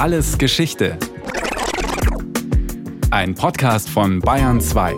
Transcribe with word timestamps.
Alles 0.00 0.38
Geschichte. 0.38 0.98
Ein 3.10 3.34
Podcast 3.34 3.90
von 3.90 4.20
Bayern 4.20 4.58
2. 4.58 4.94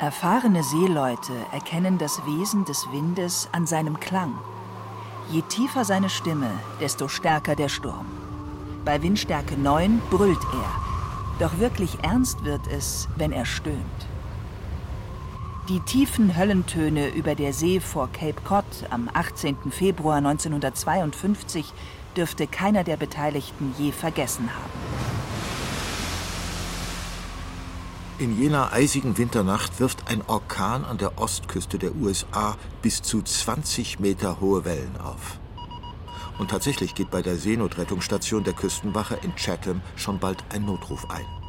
Erfahrene 0.00 0.64
Seeleute 0.64 1.32
erkennen 1.52 1.98
das 1.98 2.20
Wesen 2.26 2.64
des 2.64 2.90
Windes 2.90 3.48
an 3.52 3.68
seinem 3.68 4.00
Klang. 4.00 4.34
Je 5.30 5.42
tiefer 5.42 5.84
seine 5.84 6.10
Stimme, 6.10 6.50
desto 6.80 7.06
stärker 7.06 7.54
der 7.54 7.68
Sturm. 7.68 8.06
Bei 8.84 9.00
Windstärke 9.00 9.56
9 9.56 10.02
brüllt 10.10 10.42
er. 10.52 11.38
Doch 11.38 11.60
wirklich 11.60 11.98
ernst 12.02 12.44
wird 12.44 12.66
es, 12.66 13.08
wenn 13.14 13.30
er 13.30 13.46
stöhnt. 13.46 14.08
Die 15.70 15.80
tiefen 15.80 16.36
Höllentöne 16.36 17.08
über 17.08 17.34
der 17.34 17.54
See 17.54 17.80
vor 17.80 18.10
Cape 18.12 18.42
Cod 18.42 18.66
am 18.90 19.08
18. 19.10 19.56
Februar 19.70 20.18
1952 20.18 21.72
dürfte 22.14 22.46
keiner 22.46 22.84
der 22.84 22.98
Beteiligten 22.98 23.74
je 23.78 23.90
vergessen 23.90 24.50
haben. 24.54 24.70
In 28.18 28.38
jener 28.38 28.74
eisigen 28.74 29.16
Winternacht 29.16 29.80
wirft 29.80 30.10
ein 30.10 30.20
Orkan 30.26 30.84
an 30.84 30.98
der 30.98 31.18
Ostküste 31.18 31.78
der 31.78 31.96
USA 31.96 32.58
bis 32.82 33.00
zu 33.00 33.22
20 33.22 34.00
Meter 34.00 34.42
hohe 34.42 34.66
Wellen 34.66 34.98
auf. 35.02 35.40
Und 36.38 36.50
tatsächlich 36.50 36.94
geht 36.94 37.10
bei 37.10 37.22
der 37.22 37.36
Seenotrettungsstation 37.36 38.44
der 38.44 38.52
Küstenwache 38.52 39.18
in 39.22 39.34
Chatham 39.34 39.80
schon 39.96 40.18
bald 40.18 40.44
ein 40.50 40.66
Notruf 40.66 41.08
ein. 41.08 41.43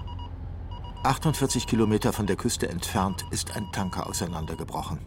48 1.06 1.68
Kilometer 1.68 2.14
von 2.14 2.26
der 2.26 2.36
Küste 2.36 2.68
entfernt 2.68 3.26
ist 3.30 3.56
ein 3.56 3.72
Tanker 3.72 4.08
auseinandergebrochen. 4.08 4.98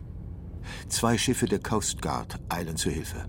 Zwei 0.88 1.18
Schiffe 1.18 1.46
der 1.46 1.58
Coast 1.58 2.00
Guard 2.00 2.38
eilen 2.48 2.76
zu 2.76 2.88
Hilfe. 2.88 3.28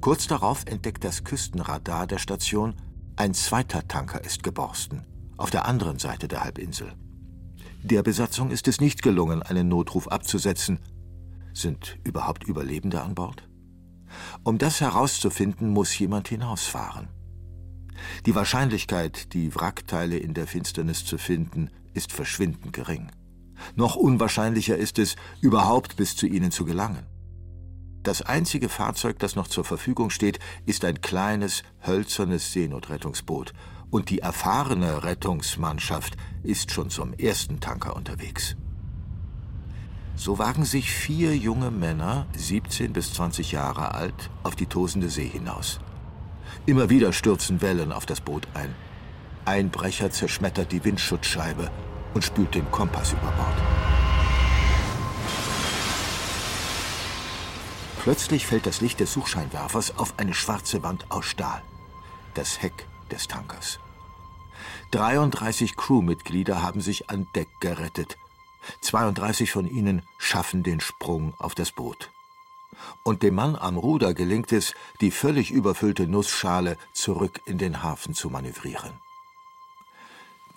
Kurz 0.00 0.26
darauf 0.26 0.64
entdeckt 0.66 1.04
das 1.04 1.22
Küstenradar 1.22 2.08
der 2.08 2.18
Station, 2.18 2.74
ein 3.14 3.32
zweiter 3.32 3.86
Tanker 3.86 4.24
ist 4.24 4.42
geborsten, 4.42 5.06
auf 5.36 5.50
der 5.50 5.66
anderen 5.66 6.00
Seite 6.00 6.26
der 6.26 6.42
Halbinsel. 6.42 6.94
Der 7.84 8.02
Besatzung 8.02 8.50
ist 8.50 8.66
es 8.66 8.80
nicht 8.80 9.02
gelungen, 9.02 9.44
einen 9.44 9.68
Notruf 9.68 10.08
abzusetzen. 10.08 10.80
Sind 11.52 11.98
überhaupt 12.02 12.42
Überlebende 12.42 13.02
an 13.02 13.14
Bord? 13.14 13.48
Um 14.42 14.58
das 14.58 14.80
herauszufinden, 14.80 15.70
muss 15.70 15.96
jemand 15.96 16.26
hinausfahren. 16.26 17.08
Die 18.26 18.34
Wahrscheinlichkeit, 18.34 19.32
die 19.32 19.54
Wrackteile 19.54 20.18
in 20.18 20.34
der 20.34 20.46
Finsternis 20.46 21.04
zu 21.04 21.18
finden, 21.18 21.70
ist 21.94 22.12
verschwindend 22.12 22.72
gering. 22.72 23.10
Noch 23.74 23.96
unwahrscheinlicher 23.96 24.76
ist 24.76 24.98
es, 24.98 25.16
überhaupt 25.40 25.96
bis 25.96 26.16
zu 26.16 26.26
ihnen 26.26 26.50
zu 26.50 26.64
gelangen. 26.64 27.06
Das 28.02 28.22
einzige 28.22 28.68
Fahrzeug, 28.68 29.18
das 29.18 29.34
noch 29.34 29.48
zur 29.48 29.64
Verfügung 29.64 30.10
steht, 30.10 30.38
ist 30.66 30.84
ein 30.84 31.00
kleines, 31.00 31.62
hölzernes 31.84 32.52
Seenotrettungsboot, 32.52 33.52
und 33.90 34.10
die 34.10 34.20
erfahrene 34.20 35.02
Rettungsmannschaft 35.02 36.16
ist 36.42 36.70
schon 36.72 36.90
zum 36.90 37.14
ersten 37.14 37.60
Tanker 37.60 37.96
unterwegs. 37.96 38.56
So 40.14 40.38
wagen 40.38 40.64
sich 40.64 40.90
vier 40.90 41.36
junge 41.36 41.70
Männer, 41.70 42.26
17 42.36 42.92
bis 42.92 43.14
20 43.14 43.52
Jahre 43.52 43.94
alt, 43.94 44.30
auf 44.42 44.56
die 44.56 44.66
tosende 44.66 45.08
See 45.08 45.28
hinaus. 45.28 45.80
Immer 46.68 46.90
wieder 46.90 47.14
stürzen 47.14 47.62
Wellen 47.62 47.92
auf 47.92 48.04
das 48.04 48.20
Boot 48.20 48.46
ein. 48.52 48.74
Ein 49.46 49.70
Brecher 49.70 50.10
zerschmettert 50.10 50.70
die 50.70 50.84
Windschutzscheibe 50.84 51.70
und 52.12 52.22
spült 52.22 52.54
den 52.54 52.70
Kompass 52.70 53.12
über 53.12 53.22
Bord. 53.22 53.56
Plötzlich 58.02 58.46
fällt 58.46 58.66
das 58.66 58.82
Licht 58.82 59.00
des 59.00 59.14
Suchscheinwerfers 59.14 59.96
auf 59.96 60.12
eine 60.18 60.34
schwarze 60.34 60.82
Wand 60.82 61.10
aus 61.10 61.24
Stahl. 61.24 61.62
Das 62.34 62.60
Heck 62.60 62.86
des 63.10 63.28
Tankers. 63.28 63.80
33 64.90 65.74
Crewmitglieder 65.74 66.60
haben 66.60 66.82
sich 66.82 67.08
an 67.08 67.26
Deck 67.34 67.48
gerettet. 67.60 68.18
32 68.82 69.52
von 69.52 69.66
ihnen 69.66 70.02
schaffen 70.18 70.64
den 70.64 70.80
Sprung 70.80 71.32
auf 71.38 71.54
das 71.54 71.72
Boot 71.72 72.10
und 73.02 73.22
dem 73.22 73.34
Mann 73.34 73.56
am 73.56 73.76
Ruder 73.76 74.14
gelingt 74.14 74.52
es, 74.52 74.74
die 75.00 75.10
völlig 75.10 75.50
überfüllte 75.50 76.06
Nussschale 76.06 76.76
zurück 76.92 77.40
in 77.44 77.58
den 77.58 77.82
Hafen 77.82 78.14
zu 78.14 78.30
manövrieren. 78.30 78.92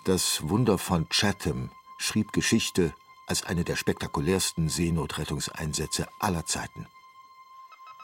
Das 0.04 0.48
Wunder 0.48 0.78
von 0.78 1.08
Chatham 1.08 1.70
schrieb 1.96 2.32
Geschichte 2.32 2.94
als 3.26 3.44
eine 3.44 3.64
der 3.64 3.76
spektakulärsten 3.76 4.68
Seenotrettungseinsätze 4.68 6.08
aller 6.18 6.44
Zeiten. 6.44 6.86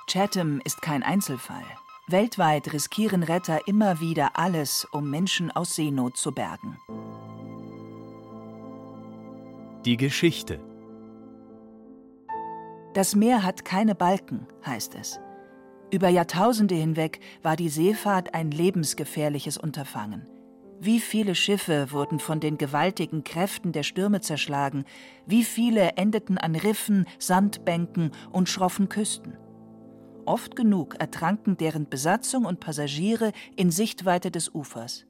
Chatham 0.06 0.60
ist 0.64 0.80
kein 0.80 1.02
Einzelfall. 1.02 1.64
Weltweit 2.06 2.72
riskieren 2.72 3.22
Retter 3.22 3.66
immer 3.66 4.00
wieder 4.00 4.38
alles, 4.38 4.86
um 4.92 5.10
Menschen 5.10 5.50
aus 5.50 5.74
Seenot 5.74 6.16
zu 6.16 6.32
bergen. 6.32 6.78
Die 9.84 9.96
Geschichte 9.96 10.60
das 12.94 13.14
Meer 13.14 13.42
hat 13.42 13.64
keine 13.64 13.94
Balken, 13.94 14.46
heißt 14.64 14.94
es. 14.94 15.20
Über 15.90 16.08
Jahrtausende 16.08 16.74
hinweg 16.74 17.20
war 17.42 17.56
die 17.56 17.68
Seefahrt 17.68 18.34
ein 18.34 18.50
lebensgefährliches 18.50 19.56
Unterfangen. 19.56 20.26
Wie 20.80 21.00
viele 21.00 21.34
Schiffe 21.34 21.90
wurden 21.90 22.20
von 22.20 22.40
den 22.40 22.56
gewaltigen 22.56 23.24
Kräften 23.24 23.72
der 23.72 23.82
Stürme 23.82 24.20
zerschlagen, 24.20 24.84
wie 25.26 25.42
viele 25.42 25.96
endeten 25.96 26.38
an 26.38 26.54
Riffen, 26.54 27.06
Sandbänken 27.18 28.12
und 28.30 28.48
schroffen 28.48 28.88
Küsten. 28.88 29.36
Oft 30.24 30.56
genug 30.56 30.94
ertranken 31.00 31.56
deren 31.56 31.88
Besatzung 31.88 32.44
und 32.44 32.60
Passagiere 32.60 33.32
in 33.56 33.70
Sichtweite 33.70 34.30
des 34.30 34.54
Ufers. 34.54 35.06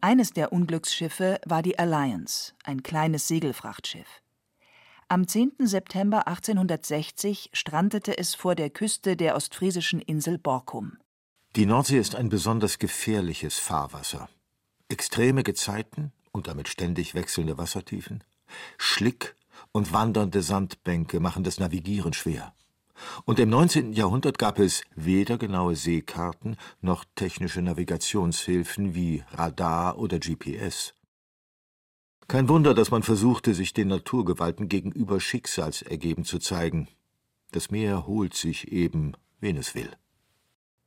Eines 0.00 0.32
der 0.32 0.52
Unglücksschiffe 0.52 1.38
war 1.46 1.62
die 1.62 1.78
Alliance, 1.78 2.52
ein 2.64 2.82
kleines 2.82 3.28
Segelfrachtschiff. 3.28 4.22
Am 5.12 5.28
10. 5.28 5.52
September 5.58 6.26
1860 6.26 7.50
strandete 7.52 8.16
es 8.16 8.34
vor 8.34 8.54
der 8.54 8.70
Küste 8.70 9.14
der 9.14 9.36
ostfriesischen 9.36 10.00
Insel 10.00 10.38
Borkum. 10.38 10.96
Die 11.54 11.66
Nordsee 11.66 11.98
ist 11.98 12.14
ein 12.14 12.30
besonders 12.30 12.78
gefährliches 12.78 13.58
Fahrwasser. 13.58 14.30
Extreme 14.88 15.42
Gezeiten 15.42 16.12
und 16.30 16.46
damit 16.46 16.68
ständig 16.68 17.14
wechselnde 17.14 17.58
Wassertiefen, 17.58 18.24
Schlick 18.78 19.36
und 19.70 19.92
wandernde 19.92 20.40
Sandbänke 20.40 21.20
machen 21.20 21.44
das 21.44 21.60
Navigieren 21.60 22.14
schwer. 22.14 22.54
Und 23.26 23.38
im 23.38 23.50
19. 23.50 23.92
Jahrhundert 23.92 24.38
gab 24.38 24.58
es 24.58 24.82
weder 24.94 25.36
genaue 25.36 25.76
Seekarten 25.76 26.56
noch 26.80 27.04
technische 27.16 27.60
Navigationshilfen 27.60 28.94
wie 28.94 29.24
Radar 29.32 29.98
oder 29.98 30.18
GPS. 30.18 30.94
Kein 32.32 32.48
Wunder, 32.48 32.72
dass 32.72 32.90
man 32.90 33.02
versuchte, 33.02 33.52
sich 33.52 33.74
den 33.74 33.88
Naturgewalten 33.88 34.70
gegenüber 34.70 35.20
schicksalsergeben 35.20 36.24
zu 36.24 36.38
zeigen. 36.38 36.88
Das 37.50 37.70
Meer 37.70 38.06
holt 38.06 38.32
sich 38.32 38.72
eben, 38.72 39.12
wen 39.40 39.58
es 39.58 39.74
will. 39.74 39.90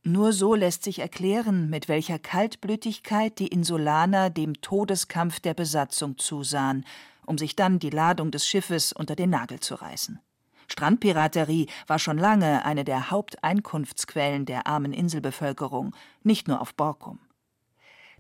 Nur 0.01 0.33
so 0.33 0.55
lässt 0.55 0.83
sich 0.83 0.97
erklären, 0.97 1.69
mit 1.69 1.87
welcher 1.87 2.17
Kaltblütigkeit 2.17 3.37
die 3.37 3.49
Insulaner 3.49 4.31
dem 4.31 4.59
Todeskampf 4.61 5.39
der 5.39 5.53
Besatzung 5.53 6.17
zusahen, 6.17 6.83
um 7.27 7.37
sich 7.37 7.55
dann 7.55 7.77
die 7.77 7.91
Ladung 7.91 8.31
des 8.31 8.47
Schiffes 8.47 8.91
unter 8.91 9.15
den 9.15 9.29
Nagel 9.29 9.59
zu 9.59 9.75
reißen. 9.75 10.19
Strandpiraterie 10.67 11.67
war 11.85 11.99
schon 11.99 12.17
lange 12.17 12.65
eine 12.65 12.83
der 12.83 13.11
Haupteinkunftsquellen 13.11 14.47
der 14.47 14.65
armen 14.65 14.93
Inselbevölkerung, 14.93 15.95
nicht 16.23 16.47
nur 16.47 16.59
auf 16.59 16.73
Borkum. 16.73 17.19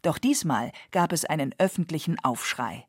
Doch 0.03 0.19
diesmal 0.19 0.71
gab 0.91 1.11
es 1.11 1.25
einen 1.25 1.55
öffentlichen 1.57 2.23
Aufschrei. 2.23 2.85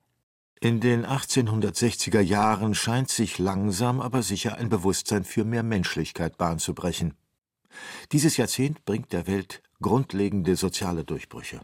In 0.59 0.81
den 0.81 1.05
1860er 1.05 2.21
Jahren 2.21 2.75
scheint 2.75 3.11
sich 3.11 3.39
langsam 3.39 4.01
aber 4.01 4.23
sicher 4.23 4.57
ein 4.57 4.71
Bewusstsein 4.71 5.25
für 5.25 5.45
mehr 5.45 5.63
Menschlichkeit 5.63 6.39
Bahn 6.39 6.59
zu 6.59 6.75
brechen. 6.75 7.15
Dieses 8.13 8.39
Jahrzehnt 8.39 8.87
bringt 8.87 9.13
der 9.13 9.27
Welt 9.27 9.63
grundlegende 9.83 10.57
soziale 10.57 11.05
Durchbrüche. 11.05 11.61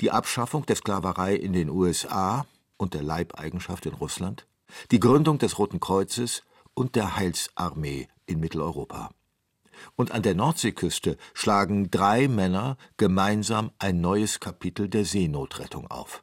Die 0.00 0.12
Abschaffung 0.12 0.64
der 0.66 0.76
Sklaverei 0.76 1.34
in 1.34 1.52
den 1.52 1.68
USA 1.68 2.46
und 2.76 2.94
der 2.94 3.02
Leibeigenschaft 3.02 3.86
in 3.86 3.94
Russland, 3.94 4.46
die 4.92 5.00
Gründung 5.00 5.38
des 5.38 5.58
Roten 5.58 5.80
Kreuzes 5.80 6.44
und 6.74 6.94
der 6.94 7.16
Heilsarmee 7.16 8.06
in 8.26 8.38
Mitteleuropa. 8.38 9.10
Und 9.96 10.12
an 10.12 10.22
der 10.22 10.36
Nordseeküste 10.36 11.16
schlagen 11.34 11.90
drei 11.90 12.28
Männer 12.28 12.76
gemeinsam 12.98 13.72
ein 13.80 14.00
neues 14.00 14.38
Kapitel 14.38 14.88
der 14.88 15.04
Seenotrettung 15.04 15.90
auf. 15.90 16.22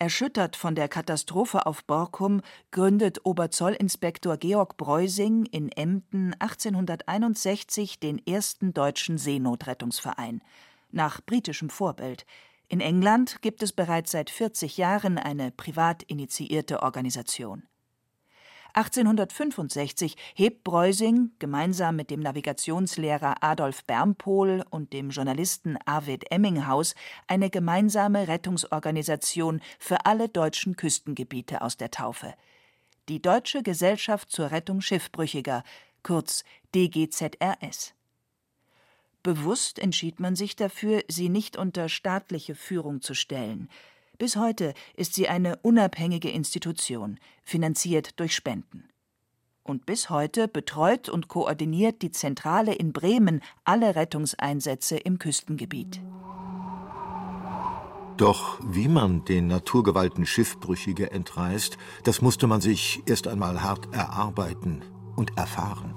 Erschüttert 0.00 0.56
von 0.56 0.74
der 0.74 0.88
Katastrophe 0.88 1.66
auf 1.66 1.84
Borkum 1.84 2.40
gründet 2.70 3.26
Oberzollinspektor 3.26 4.38
Georg 4.38 4.78
Breusing 4.78 5.44
in 5.44 5.70
Emden 5.70 6.32
1861 6.38 8.00
den 8.00 8.18
ersten 8.26 8.72
deutschen 8.72 9.18
Seenotrettungsverein, 9.18 10.40
nach 10.90 11.20
britischem 11.20 11.68
Vorbild. 11.68 12.24
In 12.68 12.80
England 12.80 13.42
gibt 13.42 13.62
es 13.62 13.72
bereits 13.72 14.12
seit 14.12 14.30
40 14.30 14.78
Jahren 14.78 15.18
eine 15.18 15.50
privat 15.50 16.02
initiierte 16.04 16.82
Organisation. 16.82 17.64
1865 18.74 20.16
hebt 20.34 20.64
Breusing 20.64 21.32
gemeinsam 21.38 21.96
mit 21.96 22.10
dem 22.10 22.20
Navigationslehrer 22.20 23.42
Adolf 23.42 23.84
Bernpohl 23.84 24.64
und 24.70 24.92
dem 24.92 25.10
Journalisten 25.10 25.76
Arvid 25.84 26.30
Emminghaus 26.30 26.94
eine 27.26 27.50
gemeinsame 27.50 28.28
Rettungsorganisation 28.28 29.60
für 29.78 30.06
alle 30.06 30.28
deutschen 30.28 30.76
Küstengebiete 30.76 31.62
aus 31.62 31.76
der 31.76 31.90
Taufe. 31.90 32.34
Die 33.08 33.20
Deutsche 33.20 33.62
Gesellschaft 33.62 34.30
zur 34.30 34.50
Rettung 34.50 34.80
Schiffbrüchiger, 34.80 35.64
kurz 36.02 36.44
DGZRS. 36.74 37.94
Bewusst 39.22 39.78
entschied 39.78 40.18
man 40.18 40.34
sich 40.34 40.56
dafür, 40.56 41.02
sie 41.08 41.28
nicht 41.28 41.56
unter 41.56 41.88
staatliche 41.88 42.54
Führung 42.54 43.02
zu 43.02 43.14
stellen. 43.14 43.68
Bis 44.20 44.36
heute 44.36 44.74
ist 44.96 45.14
sie 45.14 45.28
eine 45.28 45.56
unabhängige 45.62 46.28
Institution, 46.28 47.18
finanziert 47.42 48.20
durch 48.20 48.34
Spenden. 48.34 48.84
Und 49.62 49.86
bis 49.86 50.10
heute 50.10 50.46
betreut 50.46 51.08
und 51.08 51.28
koordiniert 51.28 52.02
die 52.02 52.10
Zentrale 52.10 52.74
in 52.74 52.92
Bremen 52.92 53.40
alle 53.64 53.96
Rettungseinsätze 53.96 54.98
im 54.98 55.18
Küstengebiet. 55.18 56.02
Doch 58.18 58.60
wie 58.62 58.88
man 58.88 59.24
den 59.24 59.46
Naturgewalten 59.46 60.26
Schiffbrüchige 60.26 61.10
entreißt, 61.10 61.78
das 62.04 62.20
musste 62.20 62.46
man 62.46 62.60
sich 62.60 63.02
erst 63.06 63.26
einmal 63.26 63.62
hart 63.62 63.88
erarbeiten 63.94 64.82
und 65.16 65.38
erfahren. 65.38 65.94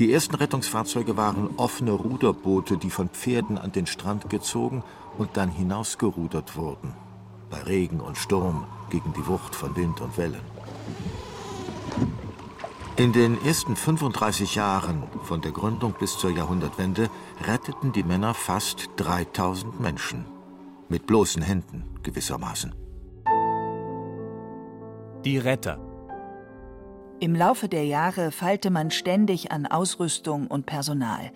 Die 0.00 0.12
ersten 0.12 0.34
Rettungsfahrzeuge 0.34 1.16
waren 1.16 1.50
offene 1.58 1.92
Ruderboote, 1.92 2.76
die 2.76 2.90
von 2.90 3.08
Pferden 3.08 3.56
an 3.56 3.70
den 3.70 3.86
Strand 3.86 4.28
gezogen 4.28 4.82
und 5.16 5.36
dann 5.36 5.52
hinausgerudert 5.52 6.56
wurden. 6.56 6.92
Bei 7.50 7.62
Regen 7.62 8.00
und 8.00 8.16
Sturm 8.16 8.64
gegen 8.90 9.12
die 9.12 9.26
Wucht 9.26 9.54
von 9.54 9.74
Wind 9.76 10.00
und 10.00 10.16
Wellen. 10.16 10.40
In 12.96 13.12
den 13.12 13.42
ersten 13.44 13.76
35 13.76 14.54
Jahren 14.56 15.04
von 15.24 15.40
der 15.40 15.52
Gründung 15.52 15.94
bis 15.98 16.18
zur 16.18 16.30
Jahrhundertwende 16.30 17.08
retteten 17.46 17.92
die 17.92 18.02
Männer 18.02 18.34
fast 18.34 18.90
3000 18.96 19.80
Menschen. 19.80 20.26
Mit 20.88 21.06
bloßen 21.06 21.42
Händen 21.42 21.84
gewissermaßen. 22.02 22.74
Die 25.24 25.38
Retter. 25.38 25.78
Im 27.20 27.34
Laufe 27.34 27.68
der 27.68 27.84
Jahre 27.84 28.32
feilte 28.32 28.70
man 28.70 28.90
ständig 28.90 29.50
an 29.50 29.66
Ausrüstung 29.66 30.46
und 30.46 30.66
Personal. 30.66 31.32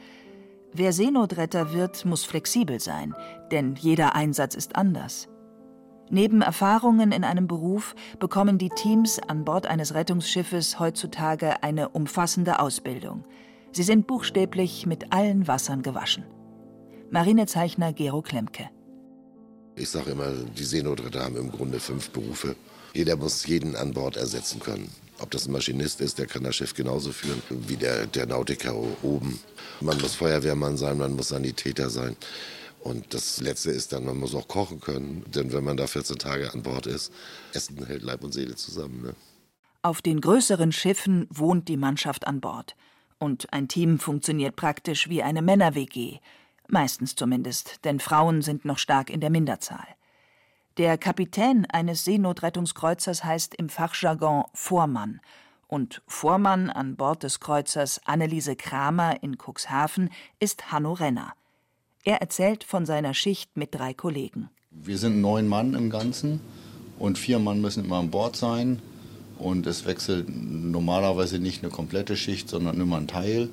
Wer 0.72 0.93
Seenotretter 0.93 1.72
wird, 1.72 2.05
muss 2.05 2.25
flexibel 2.25 2.81
sein, 2.81 3.14
denn 3.50 3.75
jeder 3.76 4.14
Einsatz 4.14 4.55
ist 4.55 4.76
anders. 4.76 5.28
Neben 6.10 6.42
Erfahrungen 6.42 7.12
in 7.12 7.24
einem 7.24 7.46
Beruf 7.46 7.94
bekommen 8.18 8.58
die 8.58 8.68
Teams 8.68 9.18
an 9.18 9.44
Bord 9.44 9.66
eines 9.66 9.94
Rettungsschiffes 9.94 10.78
heutzutage 10.78 11.62
eine 11.62 11.88
umfassende 11.88 12.58
Ausbildung. 12.60 13.24
Sie 13.72 13.82
sind 13.82 14.06
buchstäblich 14.06 14.86
mit 14.86 15.12
allen 15.12 15.48
Wassern 15.48 15.82
gewaschen. 15.82 16.24
Marinezeichner 17.10 17.92
Gero 17.92 18.22
Klemke. 18.22 18.70
Ich 19.76 19.88
sage 19.88 20.12
immer, 20.12 20.30
die 20.30 20.64
Seenotretter 20.64 21.24
haben 21.24 21.36
im 21.36 21.50
Grunde 21.50 21.80
fünf 21.80 22.10
Berufe. 22.10 22.54
Jeder 22.92 23.16
muss 23.16 23.46
jeden 23.46 23.74
an 23.74 23.92
Bord 23.92 24.16
ersetzen 24.16 24.60
können. 24.60 24.88
Ob 25.20 25.30
das 25.30 25.46
ein 25.46 25.52
Maschinist 25.52 26.00
ist, 26.00 26.18
der 26.18 26.26
kann 26.26 26.44
das 26.44 26.56
Schiff 26.56 26.74
genauso 26.74 27.12
führen 27.12 27.42
wie 27.48 27.76
der, 27.76 28.06
der 28.06 28.26
Nautiker 28.26 28.74
oben. 29.02 29.40
Man 29.80 30.00
muss 30.00 30.14
Feuerwehrmann 30.14 30.76
sein, 30.76 30.98
man 30.98 31.16
muss 31.16 31.28
Sanitäter 31.28 31.90
sein. 31.90 32.16
Und 32.84 33.14
das 33.14 33.40
Letzte 33.40 33.70
ist 33.70 33.94
dann, 33.94 34.04
man 34.04 34.19
muss 34.19 34.34
auch 34.34 34.46
kochen 34.46 34.78
können. 34.78 35.25
Denn 35.34 35.54
wenn 35.54 35.64
man 35.64 35.78
da 35.78 35.86
14 35.86 36.19
Tage 36.19 36.52
an 36.52 36.62
Bord 36.62 36.86
ist, 36.86 37.10
Essen 37.54 37.84
hält 37.86 38.02
Leib 38.02 38.22
und 38.22 38.32
Seele 38.32 38.56
zusammen. 38.56 39.00
Ne? 39.00 39.14
Auf 39.81 40.02
den 40.02 40.20
größeren 40.20 40.70
Schiffen 40.70 41.26
wohnt 41.31 41.69
die 41.69 41.78
Mannschaft 41.78 42.26
an 42.26 42.42
Bord. 42.42 42.76
Und 43.19 43.50
ein 43.54 43.69
Team 43.69 43.98
funktioniert 43.98 44.54
praktisch 44.54 45.08
wie 45.08 45.22
eine 45.22 45.40
Männer-WG. 45.40 46.19
Meistens 46.69 47.14
zumindest, 47.14 47.82
denn 47.86 48.00
Frauen 48.00 48.42
sind 48.42 48.66
noch 48.66 48.78
stark 48.78 49.08
in 49.08 49.20
der 49.20 49.30
Minderzahl. 49.30 49.87
Der 50.76 50.98
Kapitän 50.98 51.64
eines 51.64 52.04
Seenotrettungskreuzers 52.04 53.25
heißt 53.25 53.54
im 53.54 53.70
Fachjargon 53.70 54.44
Vormann. 54.52 55.22
Und 55.69 56.02
Vormann 56.06 56.69
an 56.69 56.96
Bord 56.96 57.22
des 57.22 57.40
Kreuzers 57.40 58.02
Anneliese 58.04 58.56
Kramer 58.56 59.22
in 59.22 59.38
Cuxhaven 59.38 60.10
ist 60.38 60.70
Hanno 60.70 60.92
Renner. 60.92 61.32
Er 62.06 62.20
erzählt 62.20 62.64
von 62.64 62.84
seiner 62.84 63.14
Schicht 63.14 63.56
mit 63.56 63.74
drei 63.74 63.94
Kollegen. 63.94 64.50
Wir 64.70 64.98
sind 64.98 65.22
neun 65.22 65.48
Mann 65.48 65.72
im 65.72 65.88
Ganzen 65.88 66.40
und 66.98 67.16
vier 67.16 67.38
Mann 67.38 67.62
müssen 67.62 67.82
immer 67.86 67.96
an 67.96 68.10
Bord 68.10 68.36
sein. 68.36 68.82
Und 69.38 69.66
es 69.66 69.86
wechselt 69.86 70.28
normalerweise 70.28 71.38
nicht 71.38 71.62
eine 71.62 71.72
komplette 71.72 72.16
Schicht, 72.18 72.50
sondern 72.50 72.78
immer 72.78 72.98
ein 72.98 73.08
Teil, 73.08 73.48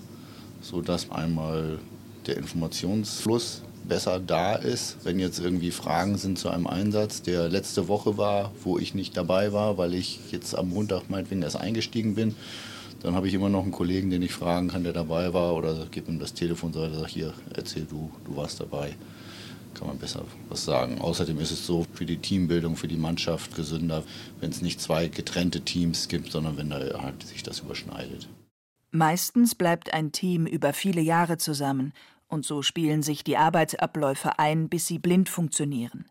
sodass 0.61 1.09
einmal 1.11 1.79
der 2.27 2.35
Informationsfluss 2.37 3.63
besser 3.87 4.19
da 4.19 4.55
ist, 4.55 4.97
wenn 5.05 5.17
jetzt 5.17 5.39
irgendwie 5.39 5.71
Fragen 5.71 6.17
sind 6.17 6.37
zu 6.37 6.49
einem 6.49 6.67
Einsatz, 6.67 7.21
der 7.21 7.47
letzte 7.47 7.87
Woche 7.87 8.17
war, 8.17 8.51
wo 8.63 8.77
ich 8.77 8.93
nicht 8.93 9.15
dabei 9.15 9.53
war, 9.53 9.77
weil 9.77 9.93
ich 9.93 10.19
jetzt 10.29 10.55
am 10.55 10.69
Montag 10.69 11.09
meinetwegen 11.09 11.41
erst 11.41 11.55
eingestiegen 11.55 12.15
bin. 12.15 12.35
Dann 13.03 13.15
habe 13.15 13.27
ich 13.27 13.33
immer 13.33 13.49
noch 13.49 13.63
einen 13.63 13.71
Kollegen, 13.71 14.09
den 14.09 14.21
ich 14.21 14.33
fragen 14.33 14.67
kann, 14.67 14.83
der 14.83 14.93
dabei 14.93 15.33
war 15.33 15.55
oder 15.55 15.87
gebe 15.89 16.11
ihm 16.11 16.19
das 16.19 16.33
Telefon 16.33 16.71
sage, 16.71 17.05
hier, 17.07 17.33
erzähl 17.55 17.85
du, 17.85 18.11
du 18.25 18.35
warst 18.35 18.59
dabei. 18.59 18.95
Kann 19.73 19.87
man 19.87 19.97
besser 19.97 20.25
was 20.49 20.65
sagen. 20.65 20.99
Außerdem 20.99 21.39
ist 21.39 21.51
es 21.51 21.65
so 21.65 21.85
für 21.93 22.05
die 22.05 22.17
Teambildung, 22.17 22.75
für 22.75 22.89
die 22.89 22.97
Mannschaft 22.97 23.55
gesünder, 23.55 24.03
wenn 24.39 24.51
es 24.51 24.61
nicht 24.61 24.81
zwei 24.81 25.07
getrennte 25.07 25.61
Teams 25.61 26.09
gibt, 26.09 26.31
sondern 26.31 26.57
wenn 26.57 26.69
da 26.69 26.79
halt 27.01 27.23
sich 27.23 27.41
das 27.41 27.59
überschneidet. 27.59 28.27
Meistens 28.91 29.55
bleibt 29.55 29.93
ein 29.93 30.11
Team 30.11 30.45
über 30.45 30.73
viele 30.73 31.01
Jahre 31.01 31.37
zusammen 31.37 31.93
und 32.27 32.45
so 32.45 32.61
spielen 32.61 33.01
sich 33.01 33.23
die 33.23 33.37
Arbeitsabläufe 33.37 34.37
ein, 34.37 34.67
bis 34.67 34.87
sie 34.87 34.99
blind 34.99 35.29
funktionieren. 35.29 36.05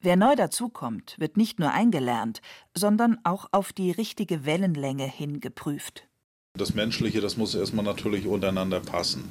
Wer 0.00 0.16
neu 0.16 0.34
dazukommt, 0.34 1.14
wird 1.18 1.36
nicht 1.36 1.60
nur 1.60 1.72
eingelernt, 1.72 2.40
sondern 2.74 3.18
auch 3.22 3.48
auf 3.52 3.72
die 3.72 3.90
richtige 3.90 4.44
Wellenlänge 4.44 5.04
hin 5.04 5.40
geprüft. 5.40 6.09
Das 6.58 6.74
Menschliche, 6.74 7.22
das 7.22 7.38
muss 7.38 7.54
erstmal 7.54 7.84
natürlich 7.84 8.26
untereinander 8.26 8.80
passen. 8.80 9.24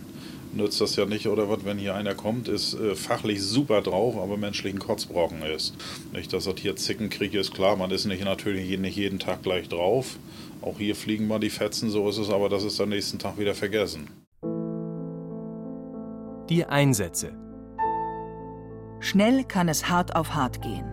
Nützt 0.51 0.81
das 0.81 0.95
ja 0.95 1.05
nicht, 1.05 1.27
oder 1.27 1.47
was, 1.47 1.63
wenn 1.63 1.77
hier 1.77 1.93
einer 1.93 2.15
kommt, 2.15 2.47
ist 2.47 2.73
äh, 2.73 2.95
fachlich 2.95 3.43
super 3.43 3.81
drauf, 3.81 4.17
aber 4.17 4.35
menschlich 4.35 4.73
ein 4.73 4.79
Kotzbrocken 4.79 5.43
ist. 5.43 5.75
Nicht, 6.11 6.33
dass 6.33 6.45
das 6.45 6.55
hier 6.57 6.75
Zickenkrieg 6.75 7.35
ist, 7.35 7.53
klar, 7.53 7.75
man 7.75 7.91
ist 7.91 8.05
nicht 8.05 8.23
natürlich 8.23 8.79
nicht 8.79 8.95
jeden 8.95 9.19
Tag 9.19 9.43
gleich 9.43 9.69
drauf. 9.69 10.17
Auch 10.63 10.79
hier 10.79 10.95
fliegen 10.95 11.27
mal 11.27 11.39
die 11.39 11.51
Fetzen, 11.51 11.91
so 11.91 12.09
ist 12.09 12.17
es, 12.17 12.31
aber 12.31 12.49
das 12.49 12.63
ist 12.63 12.81
am 12.81 12.89
nächsten 12.89 13.19
Tag 13.19 13.37
wieder 13.37 13.53
vergessen. 13.53 14.07
Die 16.49 16.65
Einsätze. 16.65 17.31
Schnell 19.01 19.43
kann 19.43 19.69
es 19.69 19.87
hart 19.87 20.15
auf 20.15 20.33
hart 20.33 20.63
gehen. 20.63 20.91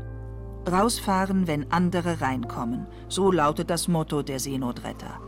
Rausfahren, 0.70 1.46
wenn 1.46 1.72
andere 1.72 2.20
reinkommen. 2.20 2.86
So 3.08 3.32
lautet 3.32 3.70
das 3.70 3.88
Motto 3.88 4.22
der 4.22 4.38
Seenotretter. 4.38 5.18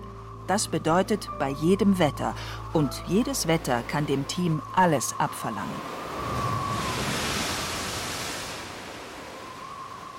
Das 0.49 0.69
bedeutet 0.69 1.29
bei 1.39 1.51
jedem 1.51 1.99
Wetter. 1.99 2.35
Und 2.73 2.91
jedes 3.07 3.47
Wetter 3.47 3.83
kann 3.83 4.07
dem 4.07 4.27
Team 4.27 4.63
alles 4.75 5.15
abverlangen. 5.19 5.69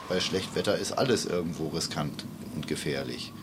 Bei 0.07 0.19
Schlechtwetter 0.19 0.77
ist 0.77 0.91
alles 0.93 1.25
irgendwo 1.25 1.67
riskant 1.69 2.25
und 2.55 2.67
gefährlich 2.67 3.33